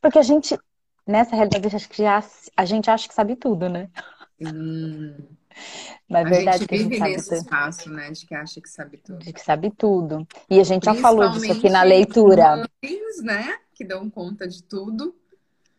[0.00, 0.58] Porque a gente,
[1.08, 2.22] nessa realidade, acho que já,
[2.56, 3.88] a gente acha que sabe tudo, né?
[4.40, 5.16] Hum.
[6.08, 7.38] Mas é verdade gente que a gente vive nesse tudo.
[7.38, 8.10] espaço, né?
[8.10, 9.18] De que acha que sabe tudo.
[9.18, 10.28] De que sabe tudo.
[10.48, 12.56] E a gente já falou disso aqui na leitura.
[12.56, 13.58] Mães, né?
[13.74, 15.14] Que dão conta de tudo.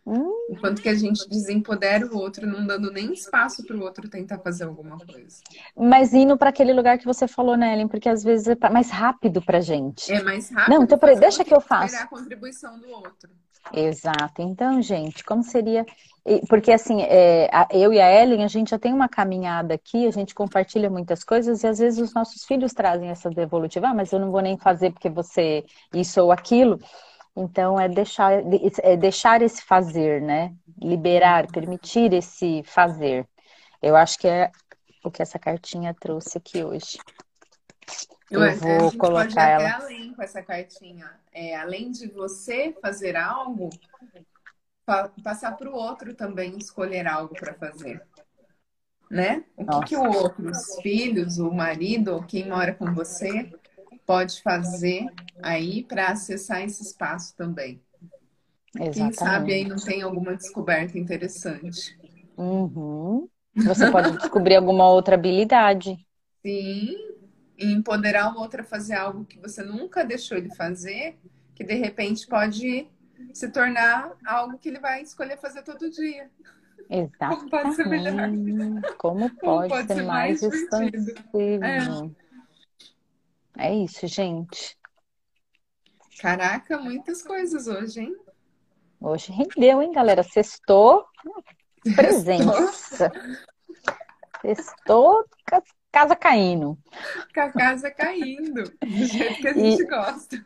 [0.05, 0.33] Hum.
[0.49, 4.39] Enquanto que a gente desempodera o outro, não dando nem espaço para o outro tentar
[4.39, 5.37] fazer alguma coisa.
[5.77, 7.87] Mas indo para aquele lugar que você falou, né, Ellen?
[7.87, 10.11] Porque às vezes é mais rápido pra gente.
[10.11, 10.73] É mais rápido.
[10.73, 11.95] Não, então peraí, deixa que eu faço.
[11.95, 13.29] a contribuição do outro.
[13.73, 14.41] Exato.
[14.41, 15.85] Então, gente, como seria.
[16.47, 20.11] Porque assim, é, eu e a Ellen, a gente já tem uma caminhada aqui, a
[20.11, 24.11] gente compartilha muitas coisas e às vezes os nossos filhos trazem essa devolutiva, ah, mas
[24.11, 26.79] eu não vou nem fazer porque você isso ou aquilo.
[27.35, 28.43] Então, é deixar,
[28.83, 30.53] é deixar esse fazer, né?
[30.81, 33.25] Liberar, permitir esse fazer.
[33.81, 34.51] Eu acho que é
[35.03, 36.99] o que essa cartinha trouxe aqui hoje.
[38.29, 39.69] Eu, eu vou colocar pode ela.
[39.69, 41.11] Até além com essa cartinha.
[41.31, 43.69] É, além de você fazer algo,
[44.85, 48.01] pa passar para o outro também escolher algo para fazer.
[49.09, 49.43] Né?
[49.57, 53.51] O que, que, o outro, os filhos, o marido, ou quem mora com você,
[54.05, 55.07] pode fazer
[55.41, 57.81] aí para acessar esse espaço também.
[58.75, 58.99] Exatamente.
[58.99, 61.97] Quem sabe aí não tem alguma descoberta interessante.
[62.37, 63.27] Uhum.
[63.55, 65.97] Você pode descobrir alguma outra habilidade.
[66.45, 66.95] Sim,
[67.59, 71.19] e empoderar o outro a fazer algo que você nunca deixou ele fazer,
[71.53, 72.87] que de repente pode
[73.33, 76.29] se tornar algo que ele vai escolher fazer todo dia.
[76.89, 77.35] Exato.
[77.35, 78.29] Como pode ser melhor?
[78.97, 81.11] Como pode, Como pode ser, ser, mais, mais expansivo?
[83.57, 83.67] É.
[83.67, 84.77] é isso, gente.
[86.21, 88.17] Caraca, muitas coisas hoje, hein?
[88.99, 90.23] Hoje rendeu, hein, galera?
[90.23, 91.05] Sextou,
[91.95, 93.11] presença.
[94.41, 95.25] Sextou,
[95.91, 96.77] casa caindo.
[97.33, 100.43] Com a casa caindo, do jeito que a gente e, gosta.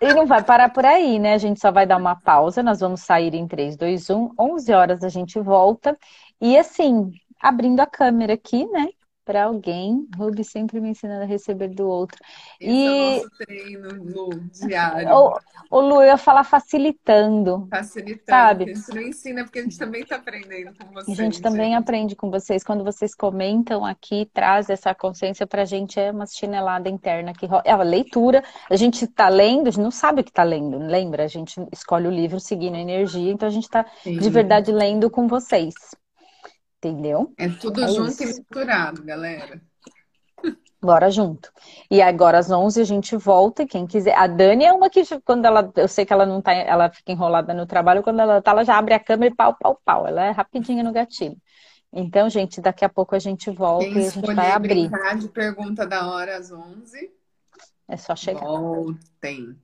[0.00, 1.34] E não vai parar por aí, né?
[1.34, 4.72] A gente só vai dar uma pausa, nós vamos sair em 3, 2, 1, 11
[4.72, 5.96] horas a gente volta.
[6.40, 8.88] E assim, abrindo a câmera aqui, né?
[9.30, 10.08] Para alguém.
[10.16, 12.18] Ruby sempre me ensinando a receber do outro.
[12.60, 14.30] Esse E- é o nosso treino Lu,
[14.66, 15.08] diário.
[15.08, 15.38] Ô,
[15.70, 17.68] ô, Lu, eu ia falar facilitando.
[17.70, 18.24] Facilitando.
[18.28, 18.64] Sabe?
[18.64, 21.16] A gente não ensina porque a gente também está aprendendo com A vocês.
[21.16, 21.80] gente também gente.
[21.80, 22.64] aprende com vocês.
[22.64, 27.70] Quando vocês comentam aqui, traz essa consciência pra gente, é uma chinelada interna que é
[27.70, 28.42] a leitura.
[28.68, 31.22] A gente tá lendo, a gente não sabe o que tá lendo, lembra?
[31.22, 34.18] A gente escolhe o livro seguindo a energia, então a gente tá Sim.
[34.18, 35.74] de verdade lendo com vocês.
[36.82, 37.32] Entendeu?
[37.36, 38.22] É tudo É junto isso.
[38.22, 39.60] e misturado, galera.
[40.82, 41.52] Bora junto.
[41.90, 44.16] E agora às 11 a gente volta e quem quiser.
[44.16, 47.12] A Dani é uma que quando ela, eu sei que ela não tá, ela fica
[47.12, 50.06] enrolada no trabalho, quando ela tá, ela já abre a câmera e pau, pau, pau.
[50.06, 51.36] Ela é rapidinha no gatilho.
[51.92, 54.88] Então, gente, daqui a pouco a gente volta Quem e a gente vai abrir.
[54.88, 57.10] brincar de pergunta da hora às 11,
[57.86, 58.40] É só chegar.
[58.40, 59.54] voltem.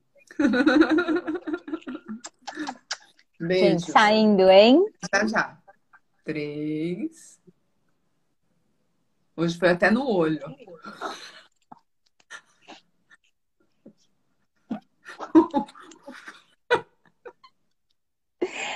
[3.39, 3.91] Gente, Beijo.
[3.91, 4.83] saindo, hein?
[5.13, 5.57] Já, já.
[6.27, 7.39] Três.
[9.33, 10.41] Hoje foi até no olho.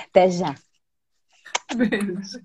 [0.06, 0.54] Até já.
[1.76, 2.40] Beijo.